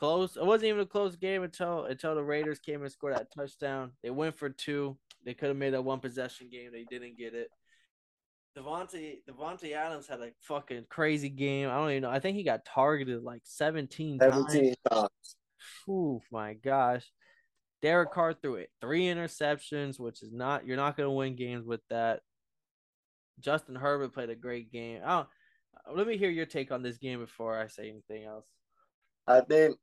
[0.00, 0.36] Close.
[0.36, 3.92] It wasn't even a close game until until the Raiders came and scored that touchdown.
[4.02, 4.96] They went for two.
[5.26, 6.70] They could have made a one possession game.
[6.72, 7.50] They didn't get it.
[8.56, 11.68] Davante Davante Adams had a fucking crazy game.
[11.68, 12.10] I don't even know.
[12.10, 14.76] I think he got targeted like 17, 17 times.
[14.90, 15.08] times.
[15.86, 17.04] Oh my gosh.
[17.82, 21.82] Derek Carr threw it three interceptions, which is not you're not gonna win games with
[21.90, 22.20] that.
[23.38, 25.02] Justin Herbert played a great game.
[25.06, 25.26] Oh,
[25.94, 28.46] let me hear your take on this game before I say anything else.
[29.26, 29.76] I think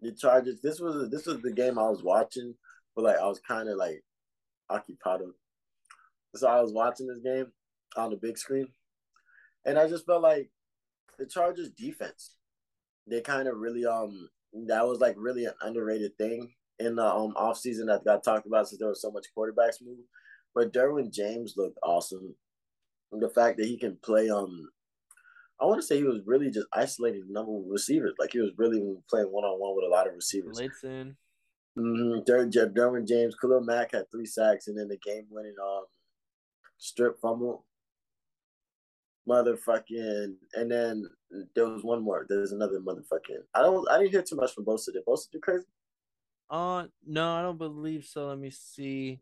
[0.00, 0.60] the Chargers.
[0.62, 2.54] This was this was the game I was watching,
[2.94, 4.02] but like I was kind of like
[4.68, 5.20] occupied.
[6.36, 7.46] So I was watching this game
[7.96, 8.68] on the big screen,
[9.64, 10.50] and I just felt like
[11.18, 12.36] the Chargers defense.
[13.06, 14.28] They kind of really um
[14.66, 18.46] that was like really an underrated thing in the um off season that got talked
[18.46, 19.98] about since there was so much quarterbacks move.
[20.54, 22.34] But Derwin James looked awesome.
[23.12, 24.68] And the fact that he can play um
[25.60, 28.14] I want to say he was really just isolating the number of receivers.
[28.18, 30.58] Like he was really playing one on one with a lot of receivers.
[30.58, 31.16] Blitzen.
[31.78, 32.30] Mm-hmm.
[32.30, 35.84] Derwin, Derwin James, Khalil Mack had three sacks, and then the game winning um
[36.78, 37.66] strip fumble.
[39.28, 41.04] Motherfucking, and then
[41.54, 42.26] there was one more.
[42.28, 43.42] There's another motherfucking.
[43.54, 43.88] I don't.
[43.90, 44.92] I didn't hear too much from Bosa.
[44.92, 45.66] Did Bosa do crazy?
[46.48, 48.28] Uh, no, I don't believe so.
[48.28, 49.20] Let me see.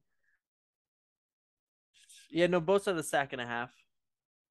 [2.31, 3.71] Yeah, no, Bosa a sack and a half.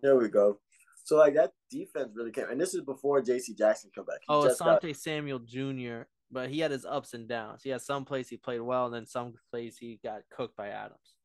[0.02, 0.60] There we go.
[1.08, 3.53] So like that defense really came, and this is before J.C.
[3.53, 4.18] Jackson come back.
[4.20, 4.95] He oh, Asante got...
[4.97, 6.01] Samuel Jr.
[6.30, 7.64] But he had his ups and downs.
[7.64, 10.68] He had some plays he played well, and then some plays he got cooked by
[10.68, 11.16] Adams.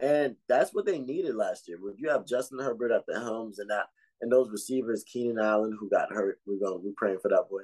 [0.00, 1.78] And that's what they needed last year.
[1.84, 3.84] If you have Justin Herbert at the helms and that
[4.20, 7.62] and those receivers, Keenan Allen, who got hurt, we're going we're praying for that boy.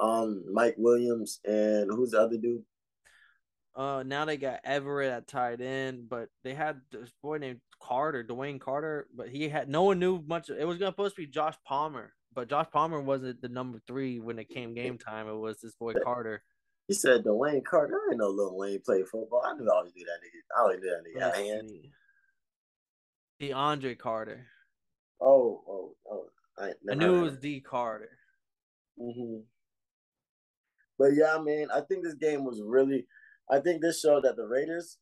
[0.00, 2.62] Um, Mike Williams and who's the other dude?
[3.76, 8.24] Uh, now they got Everett at tight end, but they had this boy named Carter,
[8.24, 10.50] Dwayne Carter, but he had no one knew much.
[10.50, 14.38] It was supposed to be Josh Palmer, but Josh Palmer wasn't the number three when
[14.38, 15.28] it came game time.
[15.28, 16.42] It was this boy Carter.
[16.86, 17.94] He said Dwayne Carter.
[17.94, 19.42] I didn't know Lil Wayne played football.
[19.44, 20.56] I knew I always knew that nigga.
[20.56, 21.70] I always knew that nigga hand.
[23.40, 24.46] DeAndre Carter.
[25.20, 26.24] Oh, oh, oh.
[26.58, 28.10] I, I knew it was D Carter.
[29.00, 29.40] Mm-hmm.
[30.98, 33.06] But yeah, I mean, I think this game was really
[33.50, 34.98] I think this showed that the Raiders,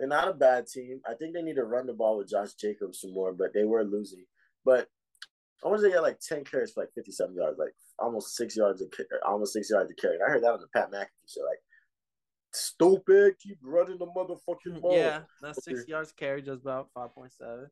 [0.00, 1.00] they're not a bad team.
[1.06, 3.64] I think they need to run the ball with Josh Jacobs some more, but they
[3.64, 4.24] were losing.
[4.64, 4.88] But
[5.62, 8.34] I want to say they had like 10 carries for like 57 yards, like almost
[8.34, 8.88] six yards of
[9.26, 10.16] almost six yards of carry.
[10.26, 11.42] I heard that on the Pat McAfee show.
[11.42, 11.60] Like
[12.52, 13.34] Stupid.
[13.38, 14.96] Keep running the motherfucking mm, ball.
[14.96, 17.68] Yeah, that's six yards carry, just about five point seven.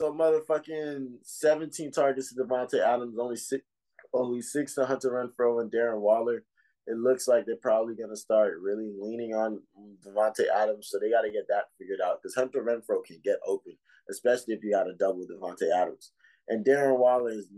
[0.00, 3.64] So motherfucking seventeen targets to Davante Adams, only six,
[4.12, 6.44] only six to Hunter Renfrow and Darren Waller.
[6.86, 9.60] It looks like they're probably gonna start really leaning on
[10.06, 13.38] Davante Adams, so they got to get that figured out because Hunter Renfrow can get
[13.46, 13.76] open,
[14.10, 16.12] especially if you got to double Davante Adams.
[16.48, 17.48] And Darren Waller is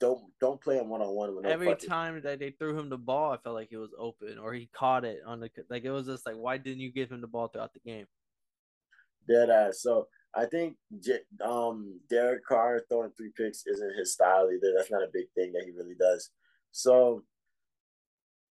[0.00, 2.78] don't don't play him one on one with no Every fucking- time that they threw
[2.78, 5.48] him the ball, I felt like he was open or he caught it on the
[5.70, 8.06] like it was just like why didn't you give him the ball throughout the game?
[9.26, 9.80] Dead ass.
[9.80, 10.76] So I think
[11.42, 14.74] um Derek Carr throwing three picks isn't his style either.
[14.76, 16.28] That's not a big thing that he really does.
[16.72, 17.22] So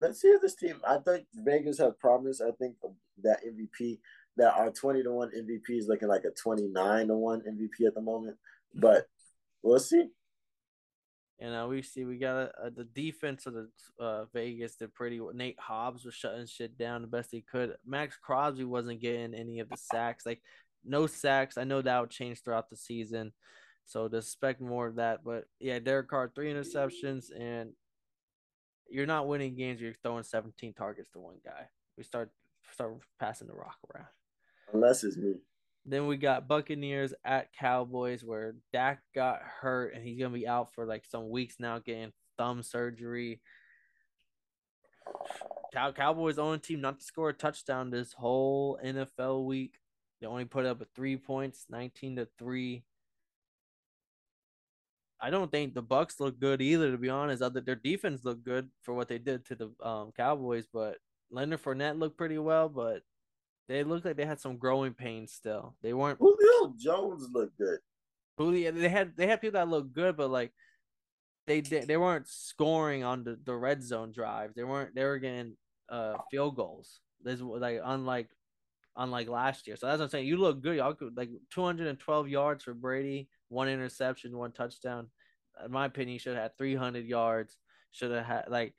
[0.03, 0.79] let's see if this team.
[0.87, 2.41] I think Vegas has promise.
[2.41, 2.75] I think
[3.23, 3.99] that MVP
[4.37, 7.87] that our twenty to one MVP is looking like a twenty nine to one MVP
[7.87, 8.37] at the moment.
[8.75, 9.07] But
[9.63, 10.09] we'll see.
[11.39, 15.19] And uh, we see we got a, the defense of the uh, Vegas did pretty.
[15.33, 17.75] Nate Hobbs was shutting shit down the best he could.
[17.85, 20.41] Maxx Crosby wasn't getting any of the sacks, like
[20.85, 21.57] no sacks.
[21.57, 23.31] I know that would change throughout the season,
[23.85, 25.23] so to expect more of that.
[25.23, 27.71] But yeah, Derek Carr three interceptions, and
[28.93, 29.81] you're not winning games.
[29.81, 31.67] You're throwing 17 targets to one guy.
[31.97, 32.29] We start
[32.71, 34.07] start passing the rock around.
[34.71, 35.35] Unless it's me.
[35.85, 40.73] Then we got Buccaneers at Cowboys, where Dak got hurt and he's gonna be out
[40.73, 43.41] for like some weeks now, getting thumb surgery.
[45.73, 49.79] Cow- Cowboys only team not to score a touchdown this whole NFL week.
[50.21, 52.83] They only put up a three points, nineteen to three.
[55.23, 57.41] I don't think the Bucks look good either, to be honest.
[57.41, 60.97] Other their defense looked good for what they did to the um, Cowboys, but
[61.31, 63.03] Leonard Fournette looked pretty well, but
[63.69, 65.75] they looked like they had some growing pains still.
[65.81, 67.79] They weren't Julio Jones looked good.
[68.37, 70.51] Julio, they had they had people that looked good, but like
[71.47, 74.55] they did they weren't scoring on the, the red zone drives.
[74.55, 75.55] They weren't they were getting
[75.87, 76.99] uh field goals.
[77.23, 78.27] This was like unlike
[78.95, 79.75] unlike last year.
[79.75, 80.27] So that's what I'm saying.
[80.27, 80.77] You look good.
[80.77, 85.07] Y'all could like 212 yards for Brady, one interception, one touchdown.
[85.63, 87.57] In my opinion, should have had 300 yards.
[87.91, 88.73] Should have had like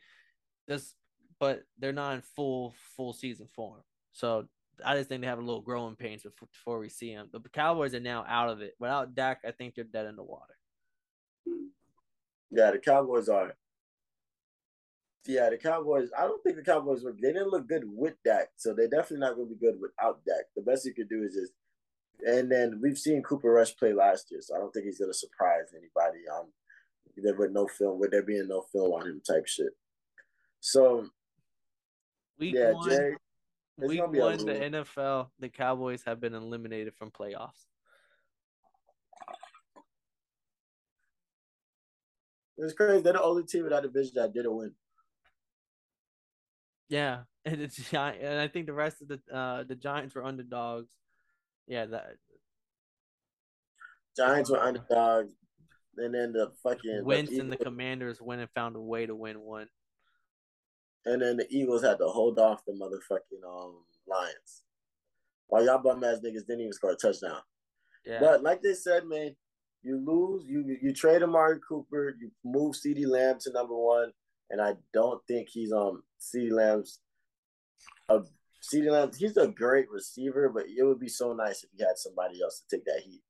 [0.67, 0.95] this,
[1.39, 3.83] but they're not in full full season form.
[4.13, 4.49] So
[4.85, 7.29] I just think they have a little growing pains before, before we see them.
[7.33, 8.75] The Cowboys are now out of it.
[8.81, 10.55] Without Dak, I think they're dead in the water.
[12.51, 13.55] Yeah, the Cowboys are.
[15.27, 16.11] Yeah, the Cowboys.
[16.19, 17.13] I don't think the Cowboys were.
[17.13, 20.25] They didn't look good with Dak, so they're definitely not going to be good without
[20.27, 20.45] Dak.
[20.55, 21.53] The best you could do is just.
[22.27, 25.11] And then we've seen Cooper Rush play last year, so I don't think he's going
[25.11, 26.21] to surprise anybody.
[26.33, 26.47] Um,
[27.17, 29.73] there with no film, with there being no film on him, type shit.
[30.61, 31.09] So
[32.39, 33.19] Week yeah, one, it's
[33.79, 37.67] week one, the NFL, the Cowboys have been eliminated from playoffs.
[42.57, 43.03] It's crazy.
[43.03, 44.73] They're the only team in that division that didn't win.
[46.89, 50.25] Yeah, and it's Gi- and I think the rest of the uh the Giants were
[50.25, 50.93] underdogs.
[51.67, 52.17] Yeah, that
[54.17, 55.33] Giants were underdogs,
[55.97, 59.41] and then the fucking the and the Commanders went and found a way to win
[59.41, 59.69] one.
[61.07, 64.65] and then the Eagles had to hold off the motherfucking um Lions.
[65.49, 67.41] While y'all bum ass niggas didn't even score a touchdown.
[68.05, 69.35] Yeah, But like they said, man,
[69.83, 74.13] you lose, you you trade Amari Cooper, you move CeeDee Lamb to number one,
[74.51, 77.01] and I don't think he's um CeeDee Lamb's
[78.09, 78.21] a
[78.63, 79.11] CeeDee Lamb.
[79.17, 82.61] He's a great receiver, but it would be so nice if he had somebody else
[82.61, 83.23] to take that heat.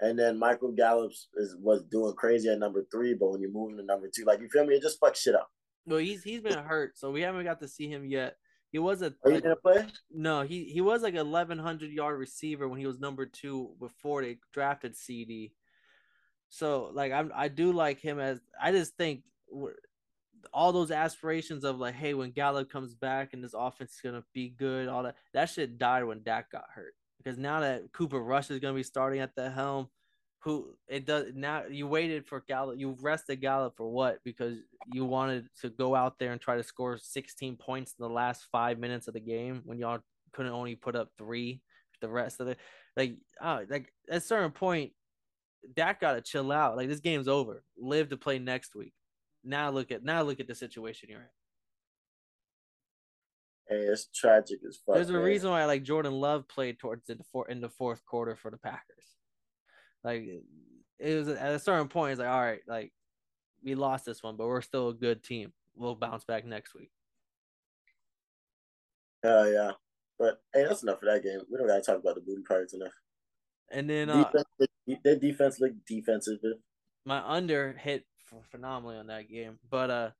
[0.00, 3.70] And then Michael Gallup is was doing crazy at number three, but when you move
[3.72, 5.48] him to number two, like you feel me, it just fucks shit up.
[5.86, 8.36] well, he's he's been hurt, so we haven't got to see him yet.
[8.72, 9.86] He was a Are you gonna play?
[10.10, 14.22] no, he he was like eleven hundred yard receiver when he was number two before
[14.22, 15.52] they drafted CeeDee.
[16.50, 19.22] So like I'm I do like him as I just think
[20.52, 24.24] all those aspirations of like hey when Gallup comes back and this offense is gonna
[24.32, 26.94] be good all that that shit died when Dak got hurt.
[27.18, 29.88] Because now that Cooper Rush is gonna be starting at the helm
[30.40, 34.18] who it does now you waited for Gallup you rested Gallup for what?
[34.24, 34.58] Because
[34.92, 38.46] you wanted to go out there and try to score 16 points in the last
[38.52, 40.00] five minutes of the game when y'all
[40.32, 41.62] couldn't only put up three
[42.02, 42.58] the rest of it
[42.94, 44.92] like uh, like at a certain point
[45.74, 46.76] Dak got to chill out.
[46.76, 47.64] Like this game's over.
[47.76, 48.92] Live to play next week
[49.46, 51.26] now look at now look at the situation you're in
[53.68, 54.94] Hey, it's tragic as fuck.
[54.94, 55.22] there's a man.
[55.22, 58.58] reason why like Jordan Love played towards the four in the fourth quarter for the
[58.58, 59.16] Packers.
[60.04, 60.22] Like
[61.00, 62.92] it was at a certain point, it's like, all right, like
[63.64, 65.52] we lost this one, but we're still a good team.
[65.74, 66.90] We'll bounce back next week.
[69.24, 69.72] Hell yeah.
[70.18, 71.40] But hey, that's enough for that game.
[71.50, 72.94] We don't gotta talk about the booty parts enough.
[73.72, 74.46] And then uh, defense,
[75.02, 76.38] their defense looked defensive.
[77.04, 78.06] my under hit
[78.50, 79.58] phenomenally on that game.
[79.70, 80.10] But uh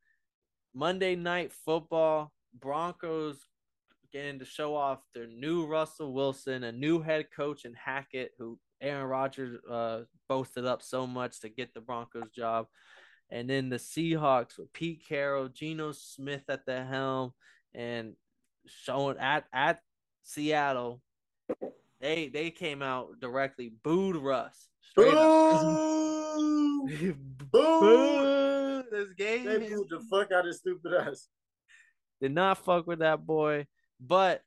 [0.74, 3.38] Monday night football, Broncos
[4.12, 8.58] getting to show off their new Russell Wilson, a new head coach in Hackett, who
[8.80, 12.66] Aaron Rodgers uh, boasted up so much to get the Broncos job.
[13.30, 17.32] And then the Seahawks with Pete Carroll, Geno Smith at the helm,
[17.74, 18.14] and
[18.66, 19.80] showing at at
[20.22, 21.02] Seattle,
[22.00, 24.68] they they came out directly booed Russ.
[24.90, 26.88] Straight Boo!
[27.50, 28.82] Boo!
[28.90, 31.28] This game They booed the fuck out of stupid ass.
[32.20, 33.66] did not fuck with that boy.
[34.00, 34.42] But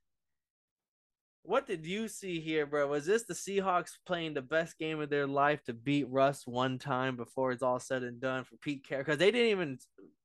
[1.44, 2.88] what did you see here, bro?
[2.88, 6.78] Was this the Seahawks playing the best game of their life to beat Russ one
[6.78, 9.04] time before it's all said and done for Pete Carroll?
[9.04, 9.78] Because they didn't even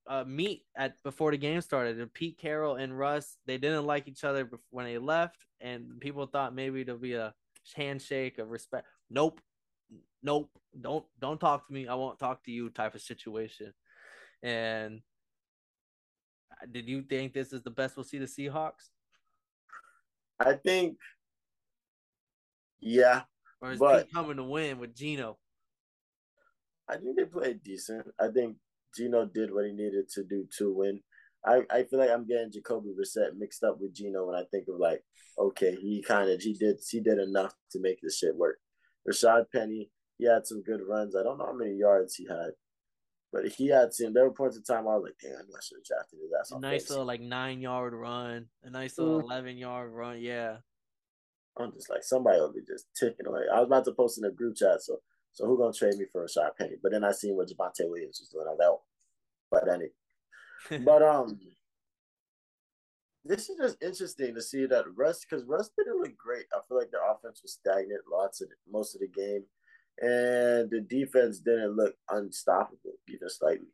[0.07, 1.99] uh, meet at before the game started.
[1.99, 6.27] And Pete Carroll and Russ, they didn't like each other when they left, and people
[6.27, 7.33] thought maybe there'll be a
[7.75, 8.85] handshake of respect.
[9.09, 9.41] Nope,
[10.25, 10.49] nope,
[10.81, 11.87] don't don't talk to me.
[11.87, 12.69] I won't talk to you.
[12.69, 13.71] Type of situation.
[14.43, 15.01] And
[16.71, 18.89] did you think this is the best we'll see the Seahawks?
[20.39, 20.97] I think,
[22.81, 23.21] yeah,
[23.61, 25.37] Or is But- Pete coming to win with Geno?
[26.87, 28.05] I think they played decent.
[28.19, 28.57] I think
[28.95, 31.01] Geno did what he needed to do to win.
[31.45, 34.67] I, I feel like I'm getting Jacoby Brissett mixed up with Geno when I think
[34.67, 35.03] of like,
[35.37, 38.57] okay, he kind of he did he did enough to make this shit work.
[39.07, 41.15] Rashad Penny, he had some good runs.
[41.15, 42.51] I don't know how many yards he had,
[43.33, 44.13] but he had some.
[44.13, 46.51] There were points in time I was like, damn, I should have drafted his ass.
[46.51, 49.23] A nice little like nine yard run, a nice little Mm.
[49.23, 50.19] eleven yard run.
[50.21, 50.57] Yeah,
[51.57, 53.41] I'm just like somebody will be just ticking away.
[53.53, 55.01] I was about to post in a group chat, so
[55.33, 56.75] so who gonna trade me for a Rashad Penny?
[56.81, 58.45] But then I seen what Javonte Williams was doing.
[58.47, 58.81] I was like, oh,
[59.51, 59.81] but then
[60.71, 61.39] it but um,
[63.23, 66.45] this is just interesting to see that Russ because Russ didn't look great.
[66.53, 69.43] I feel like their offense was stagnant lots of most of the game,
[69.99, 73.67] and the defense didn't look unstoppable even slightly.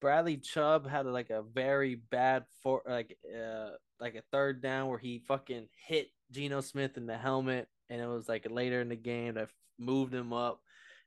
[0.00, 3.70] Bradley Chubb had like a very bad for like uh
[4.00, 8.06] like a third down where he fucking hit Geno Smith in the helmet, and it
[8.06, 10.60] was like later in the game that moved him up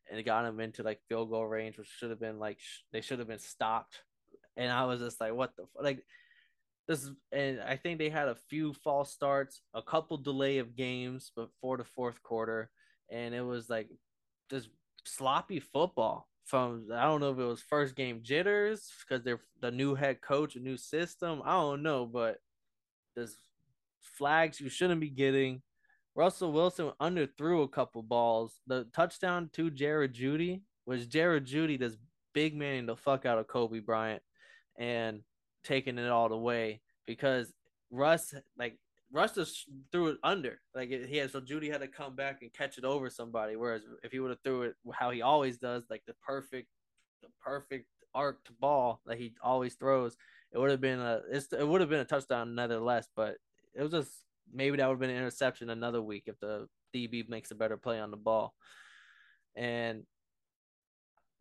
[0.10, 2.82] and it got him into like field goal range, which should have been like sh-
[2.92, 4.02] they should have been stopped.
[4.58, 5.84] And I was just like, what the f-?
[5.84, 6.04] like
[6.88, 10.76] this is, and I think they had a few false starts, a couple delay of
[10.76, 12.70] games before the fourth quarter,
[13.12, 13.90] and it was like
[14.50, 14.70] just
[15.04, 19.72] sloppy football from I don't know if it was first game jitters because they're the
[19.72, 21.42] new head coach, a new system.
[21.46, 22.38] I don't know, but
[23.16, 23.36] there's
[24.02, 25.62] flags you shouldn't be getting.
[26.16, 28.60] Russell Wilson underthrew a couple balls.
[28.68, 31.98] The touchdown to Jerry Jeudy was Jerry Jeudy that's
[32.34, 34.22] big manning the fuck out of Coby Bryant
[34.78, 35.22] and
[35.64, 37.54] taking it all the way because
[37.92, 38.78] Russ like
[39.12, 42.54] Russ just threw it under like he had so Jeudy had to come back and
[42.54, 45.84] catch it over somebody whereas if he would have threw it how he always does
[45.90, 46.70] like the perfect
[47.22, 50.18] the perfect arced ball that he always throws
[50.54, 53.38] it would have been a it would have been a touchdown nevertheless but
[53.74, 54.12] it was just
[54.54, 57.78] maybe that would have been an interception another week if the DB makes a better
[57.78, 58.54] play on the ball
[59.56, 60.04] and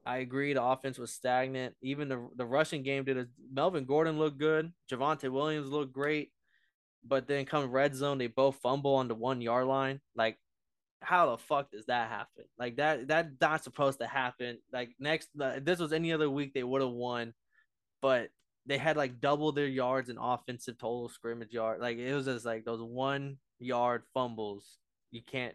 [0.04, 0.54] I agree.
[0.54, 1.74] The offense was stagnant.
[1.82, 3.18] Even the the rushing game did.
[3.18, 4.72] A, Melvin Gordon looked good.
[4.90, 6.30] Javonte Williams looked great.
[7.06, 10.00] But then come red zone, they both fumble on the one yard line.
[10.14, 10.38] Like,
[11.02, 12.44] how the fuck does that happen?
[12.58, 14.58] Like that that's not supposed to happen.
[14.72, 17.32] Like next, if this was any other week, they would have won.
[18.02, 18.30] But
[18.66, 21.80] they had like double their yards in offensive total scrimmage yard.
[21.80, 24.78] Like it was just like those one yard fumbles.
[25.10, 25.54] You can't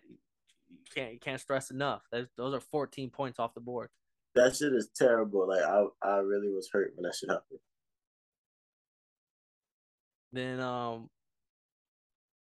[0.69, 2.01] you can't you can't stress enough.
[2.11, 3.89] Those those are 14 points off the board.
[4.33, 5.47] That shit is terrible.
[5.47, 7.59] Like I, I really was hurt when that shit happened.
[10.33, 11.09] Then um,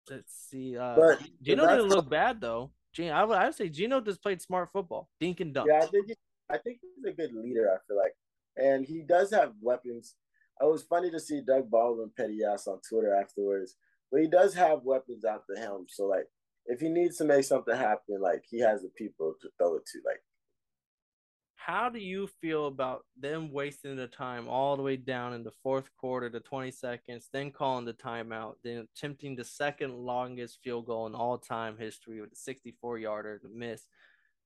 [0.09, 0.77] let's see.
[0.77, 2.71] Uh, But Geno didn't look bad though.
[2.93, 5.67] Geno, I would, I would say Geno just played smart football, dink and dunk.
[5.69, 6.15] Yeah, I think he,
[6.49, 7.69] I think he's a good leader.
[7.69, 8.15] I feel like,
[8.57, 10.15] and he does have weapons.
[10.61, 13.75] It was funny to see Doug Baldwin petty ass on Twitter afterwards,
[14.11, 15.87] but he does have weapons out the helm.
[15.89, 16.27] So like,
[16.67, 19.85] if he needs to make something happen, like he has the people to throw it
[19.87, 19.99] to.
[20.05, 20.21] Like,
[21.65, 25.53] How do you feel about them wasting the time all the way down in the
[25.63, 30.85] fourth quarter to 20 seconds, then calling the timeout, then attempting the second longest field
[30.85, 33.87] goal in all time history with a 64 yarder to miss?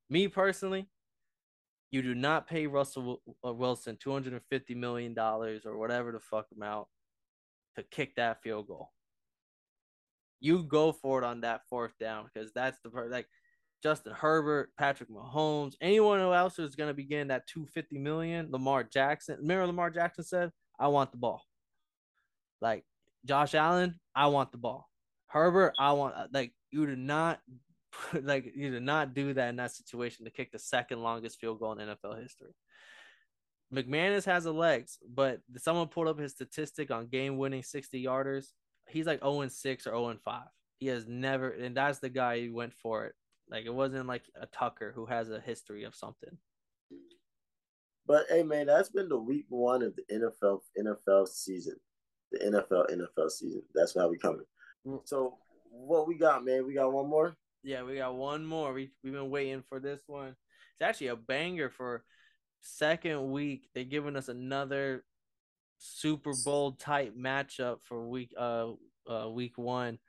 [0.10, 0.88] Me personally,
[1.92, 4.40] you do not pay Russell uh, Wilson $250
[4.78, 6.88] million or whatever the fuck amount
[7.76, 8.92] to kick that field goal.
[10.40, 13.28] You go for it on that fourth down because that's the part like
[13.82, 18.84] Justin Herbert, Patrick Mahomes, anyone else who's going to be getting that 250 million, Lamar
[18.84, 19.38] Jackson.
[19.40, 21.44] Remember Lamar Jackson said, "I want the ball."
[22.62, 22.84] Like
[23.26, 24.90] Josh Allen, I want the ball.
[25.28, 27.40] Herbert, I want uh, like you do not
[28.22, 31.60] like you do not do that in that situation to kick the second longest field
[31.60, 32.54] goal in NFL history.
[33.74, 38.48] McManus has the legs, but someone pulled up his statistic on game winning 60 yarders.
[38.88, 40.42] He's like 0 6 or 0 5.
[40.80, 43.14] He has never, and that's the guy who went for it.
[43.50, 46.38] Like it wasn't like a Tucker who has a history of something.
[48.06, 51.76] But hey, man, that's been the week one of the NFL NFL season,
[52.32, 53.62] the NFL NFL season.
[53.74, 54.46] That's why we coming.
[54.86, 55.02] Mm.
[55.06, 55.38] So
[55.70, 56.66] what we got, man?
[56.66, 57.36] We got one more.
[57.64, 58.74] Yeah, we got one more.
[58.74, 60.30] We we've been waiting for this one.
[60.30, 62.04] It's actually a banger for
[62.62, 63.70] second week.
[63.74, 65.04] They're giving us another
[65.78, 68.72] Super Bowl type matchup for week uh
[69.10, 70.00] uh week one.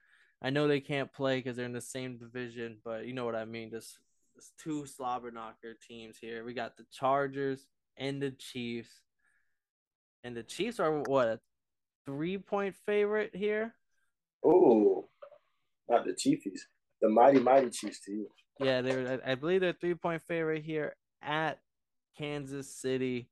[0.43, 3.34] I know they can't play because they're in the same division, but you know what
[3.34, 3.70] I mean.
[3.70, 3.99] Just,
[4.34, 6.45] this two slobber knocker teams here.
[6.45, 7.66] We got the Chargers
[7.97, 9.01] and the Chiefs.
[10.24, 11.41] And the Chiefs are what a
[12.07, 13.74] three point favorite here.
[14.45, 15.09] Oh,
[15.88, 16.66] not the Chiefs,
[17.03, 18.28] the mighty mighty Chiefs to you.
[18.59, 21.59] Yeah, they're I believe they're three point favorite here at
[22.16, 23.28] Kansas City.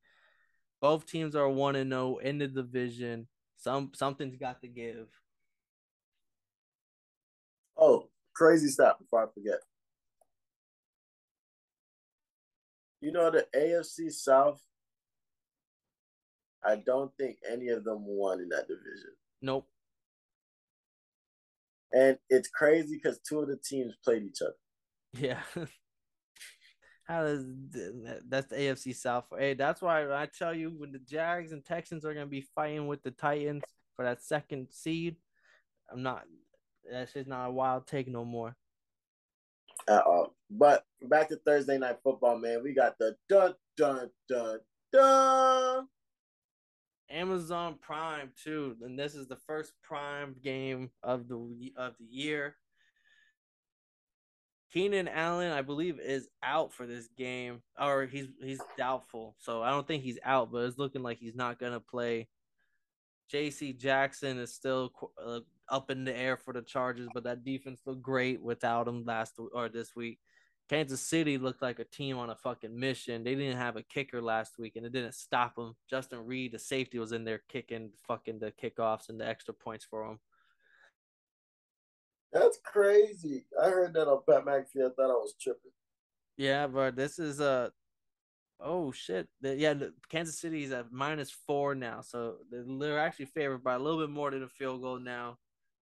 [0.81, 3.27] Both teams are one and zero oh in the division.
[3.57, 5.09] Some something's got to give.
[7.79, 9.61] Oh, crazy stat before I forget.
[13.01, 14.61] You know the AFC South.
[16.65, 19.11] I don't think any of them won in that division.
[19.41, 19.69] Nope.
[21.93, 24.55] And it's crazy because two of the teams played each other.
[25.13, 25.41] Yeah.
[27.05, 27.47] How does
[28.29, 29.25] that's the AFC South?
[29.37, 32.87] Hey, that's why I tell you when the Jags and Texans are gonna be fighting
[32.87, 33.63] with the Titans
[33.97, 35.17] for that second seed.
[35.91, 36.25] I'm not.
[36.91, 38.57] That's just not a wild take no more
[39.89, 40.35] at all.
[40.51, 42.63] But back to Thursday night football, man.
[42.63, 44.61] We got the dun dun dun
[44.93, 45.89] dun.
[47.11, 52.57] Amazon Prime too, and this is the first Prime game of the of the year.
[54.71, 59.35] Keenan Allen, I believe, is out for this game, or he's he's doubtful.
[59.39, 62.29] So I don't think he's out, but it's looking like he's not gonna play.
[63.31, 63.75] J.C.
[63.75, 64.91] Jackson is still
[65.23, 69.05] uh, up in the air for the Chargers, but that defense looked great without him
[69.05, 70.19] last or this week.
[70.69, 73.25] Kansas City looked like a team on a fucking mission.
[73.25, 75.75] They didn't have a kicker last week, and it didn't stop them.
[75.89, 79.87] Justin Reid, the safety, was in there kicking fucking the kickoffs and the extra points
[79.89, 80.21] for them.
[82.33, 83.47] That's crazy.
[83.63, 84.85] I heard that on Pat McAfee.
[84.85, 85.71] I thought I was tripping.
[86.37, 87.73] Yeah, but this is a.
[88.61, 89.29] Oh shit!
[89.41, 89.75] Yeah,
[90.11, 94.11] Kansas City is at minus four now, so they're actually favored by a little bit
[94.11, 95.39] more than a field goal now.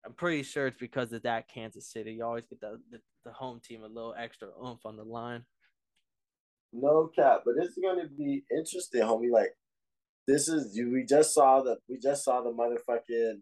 [0.07, 2.13] I'm pretty sure it's because of that Kansas City.
[2.13, 5.45] You always get the, the, the home team a little extra oomph on the line.
[6.73, 9.33] No cap, but this is gonna be interesting, homie.
[9.33, 9.57] Like
[10.29, 13.41] this is you we just saw the we just saw the motherfucking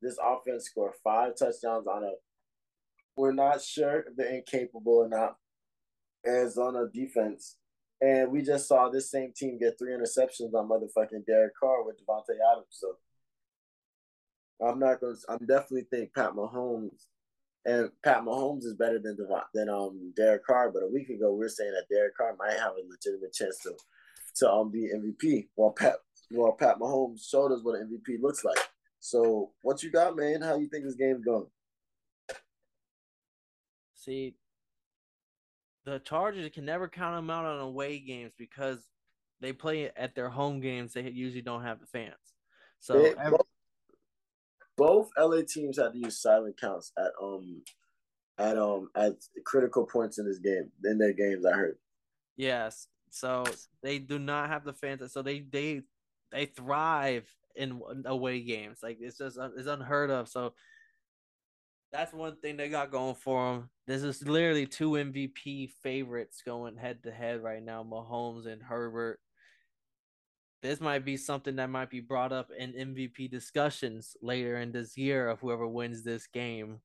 [0.00, 2.12] this offense score five touchdowns on a
[3.16, 5.36] we're not sure if they're incapable or not.
[6.26, 7.56] Arizona defense.
[8.00, 11.96] And we just saw this same team get three interceptions on motherfucking Derek Carr with
[11.96, 12.68] Davante Adams.
[12.70, 12.94] So
[14.64, 15.14] I'm not going.
[15.14, 17.06] to I'm definitely think Pat Mahomes,
[17.64, 20.70] and Pat Mahomes is better than Devon, than um Derek Carr.
[20.72, 23.58] But a week ago, we are saying that Derek Carr might have a legitimate chance
[23.62, 23.72] to
[24.36, 25.48] to um be MVP.
[25.54, 25.96] While Pat
[26.30, 28.58] while Pat Mahomes showed us what an MVP looks like.
[29.00, 30.42] So what you got, man?
[30.42, 31.46] How you think this game's going?
[33.94, 34.34] See,
[35.84, 38.78] the Chargers can never count them out on away games because
[39.40, 40.92] they play at their home games.
[40.92, 42.14] They usually don't have the fans.
[42.80, 43.38] So they, every,
[44.78, 47.62] both LA teams had to use silent counts at um
[48.38, 51.44] at um at critical points in this game in their games.
[51.44, 51.76] I heard.
[52.36, 53.44] Yes, so
[53.82, 55.12] they do not have the fans.
[55.12, 55.82] So they they
[56.30, 58.78] they thrive in away games.
[58.82, 60.28] Like it's just it's unheard of.
[60.28, 60.54] So
[61.92, 63.70] that's one thing they got going for them.
[63.88, 69.18] This is literally two MVP favorites going head to head right now, Mahomes and Herbert
[70.62, 74.96] this might be something that might be brought up in MVP discussions later in this
[74.96, 76.80] year of whoever wins this game.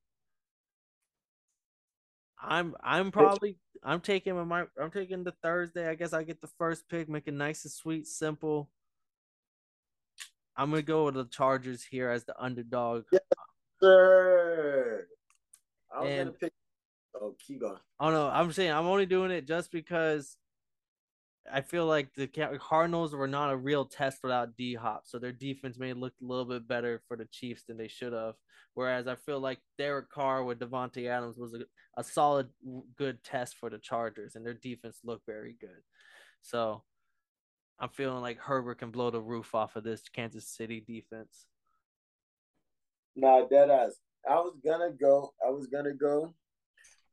[2.40, 5.88] I'm I'm probably I'm taking my I'm taking the Thursday.
[5.88, 8.70] I guess I get the first pick, make it nice and sweet, simple.
[10.56, 13.04] I'm gonna go with the Chargers here as the underdog.
[13.10, 13.22] Yes,
[13.82, 15.06] sir.
[15.92, 16.52] I was and, gonna pick.
[17.20, 17.78] Oh, keep going.
[17.98, 20.36] Oh no, I'm saying I'm only doing it just because
[21.52, 25.32] I feel like the Cardinals were not a real test without D Hop, so their
[25.32, 28.34] defense may look a little bit better for the Chiefs than they should have.
[28.72, 31.60] Whereas I feel like Derek Carr with Davante Adams was a,
[31.98, 32.48] a solid,
[32.96, 35.82] good test for the Chargers, and their defense looked very good.
[36.40, 36.82] So
[37.78, 41.46] I'm feeling like Herbert can blow the roof off of this Kansas City defense.
[43.16, 43.96] Nah, dead ass.
[44.28, 45.34] I was gonna go.
[45.46, 46.34] I was gonna go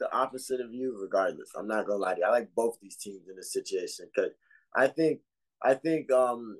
[0.02, 1.52] the opposite of you, regardless.
[1.56, 2.26] I'm not gonna lie to you.
[2.26, 4.32] I like both these teams in this situation because
[4.76, 5.20] I think
[5.64, 6.58] I think um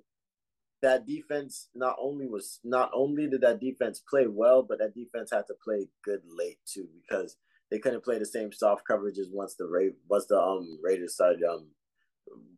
[0.84, 5.32] that defense not only was not only did that defense play well, but that defense
[5.32, 7.36] had to play good late too because
[7.72, 11.44] they couldn't play the same soft coverages once the Ra- once the um Raiders started
[11.44, 11.70] um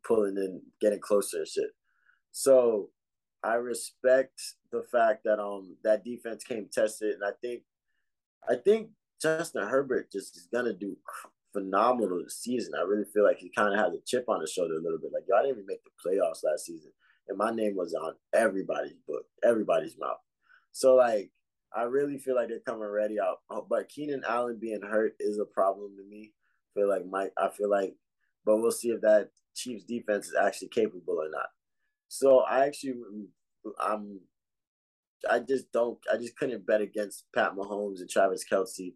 [0.05, 1.71] pulling in, getting closer and shit.
[2.33, 2.89] So
[3.41, 4.41] I respect
[4.73, 7.63] the fact that um that defense came tested, and I think
[8.49, 8.89] I think
[9.23, 10.97] Justin Herbert just is gonna do
[11.53, 12.73] phenomenal this season.
[12.77, 14.97] I really feel like he kind of has a chip on his shoulder a little
[14.97, 15.11] bit.
[15.13, 16.91] Like, I didn't even make the playoffs last season,
[17.29, 20.19] and my name was on everybody's book, everybody's mouth.
[20.73, 21.31] So like,
[21.75, 23.37] I really feel like they're coming ready out.
[23.49, 26.33] Oh, but Keenan Allen being hurt is a problem to me.
[26.75, 27.31] I feel like Mike.
[27.37, 27.95] I feel like,
[28.45, 31.47] but we'll see if that Chiefs defense is actually capable or not.
[32.09, 32.95] So I actually,
[33.79, 34.19] I'm,
[35.29, 38.93] I just don't, I just couldn't bet against Pat Mahomes and Travis Kelce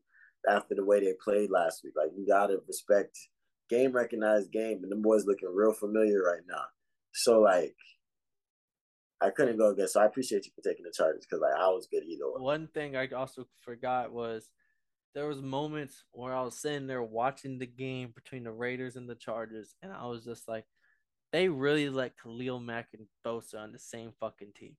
[0.48, 1.94] after the way they played last week.
[1.96, 3.18] Like you gotta respect
[3.70, 6.64] game recognized game, and the boys looking real familiar right now.
[7.14, 7.76] So like
[9.22, 9.94] I couldn't go against.
[9.94, 12.42] So I appreciate you for taking the Chargers because like I was good either way.
[12.42, 14.50] One thing I also forgot was
[15.16, 19.10] there was moments where I was sitting there watching the game between the Raiders and
[19.10, 20.66] the Chargers, and I was just like,
[21.32, 24.76] they really let Khalil Mack and Bosa on the same fucking team.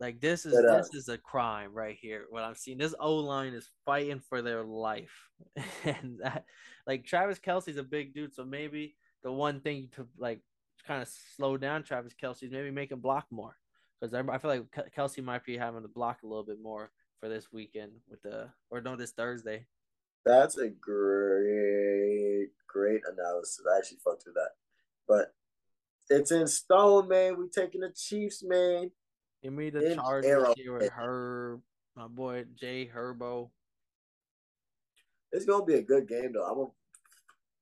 [0.00, 2.26] Like this is but, uh, this is a crime right here.
[2.28, 5.30] What I'm seeing, this O line is fighting for their life,
[5.84, 6.44] and that,
[6.86, 10.40] like Travis Kelce's a big dude, so maybe the one thing to like
[10.86, 13.56] kind of slow down Travis Kelce is maybe make him block more,
[14.00, 16.90] because I, I feel like Kelsey might be having to block a little bit more
[17.20, 19.64] for this weekend with the or no this Thursday.
[20.26, 23.62] That's a great great analysis.
[23.72, 24.50] I actually fucked with that,
[25.06, 25.34] but
[26.10, 27.38] it's in stone, man.
[27.38, 28.90] We taking the Chiefs, man.
[29.44, 31.60] Give me the Chargers here with Herb,
[31.94, 33.50] my boy Jay Herbo.
[35.32, 36.46] It's gonna be a good game though.
[36.46, 36.66] I'm a,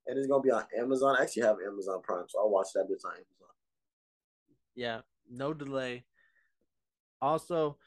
[0.07, 1.17] and it's gonna be on Amazon.
[1.19, 3.49] I actually have Amazon Prime, so I'll watch that bitch on Amazon.
[4.77, 6.05] Yeah, no delay.
[7.21, 7.79] Also,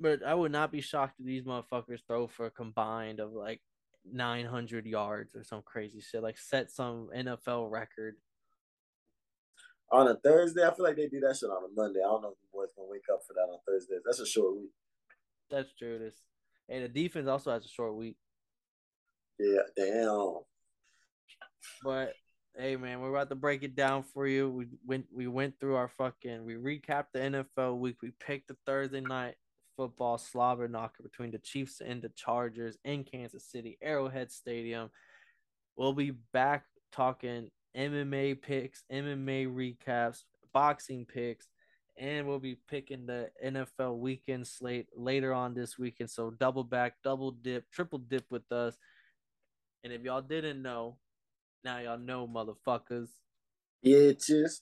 [0.00, 3.60] but I would not be shocked if these motherfuckers throw for a combined of like
[4.12, 6.24] 900 yards or some crazy shit.
[6.24, 8.16] Like set some NFL record
[9.92, 10.66] on a Thursday.
[10.66, 12.00] I feel like they do that shit on a Monday.
[12.00, 13.96] I don't know if the boys gonna wake up for that on Thursday.
[14.04, 14.70] That's a short week.
[15.50, 15.98] That's true.
[15.98, 16.14] This
[16.68, 18.16] and the defense also has a short week.
[19.38, 20.38] Yeah, damn.
[21.82, 22.14] But
[22.56, 24.50] hey, man, we're about to break it down for you.
[24.50, 27.96] We went we went through our fucking we recapped the NFL week.
[28.02, 29.34] We picked the Thursday night
[29.76, 34.90] football slobber knocker between the Chiefs and the Chargers in Kansas City, Arrowhead Stadium.
[35.76, 41.48] We'll be back talking MMA picks, MMA recaps, boxing picks,
[41.96, 46.10] and we'll be picking the NFL weekend slate later on this weekend.
[46.10, 48.76] So double back, double dip, triple dip with us.
[49.84, 50.96] And if y'all didn't know,
[51.64, 53.08] now y'all know, motherfuckers.
[53.84, 54.60] Bitches.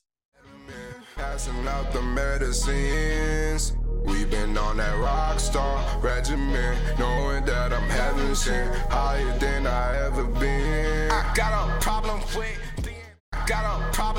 [1.15, 3.73] Passing out the medicines.
[4.05, 10.05] We've been on that rock star regimen, knowing that I'm heaven sent, higher than I
[10.05, 11.11] ever been.
[11.11, 11.98] I got a problem with Got a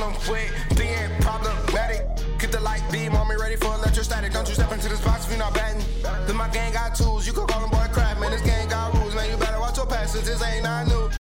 [0.01, 2.07] problem with being problematic.
[2.39, 4.33] Get the light beam on me, ready for electrostatic.
[4.33, 5.85] Don't you step into this box if you're not batting.
[6.27, 8.31] Then my gang got tools, you can call them boy crap, man.
[8.31, 9.31] This gang got rules, man.
[9.31, 11.00] You better watch your passes, this ain't not new.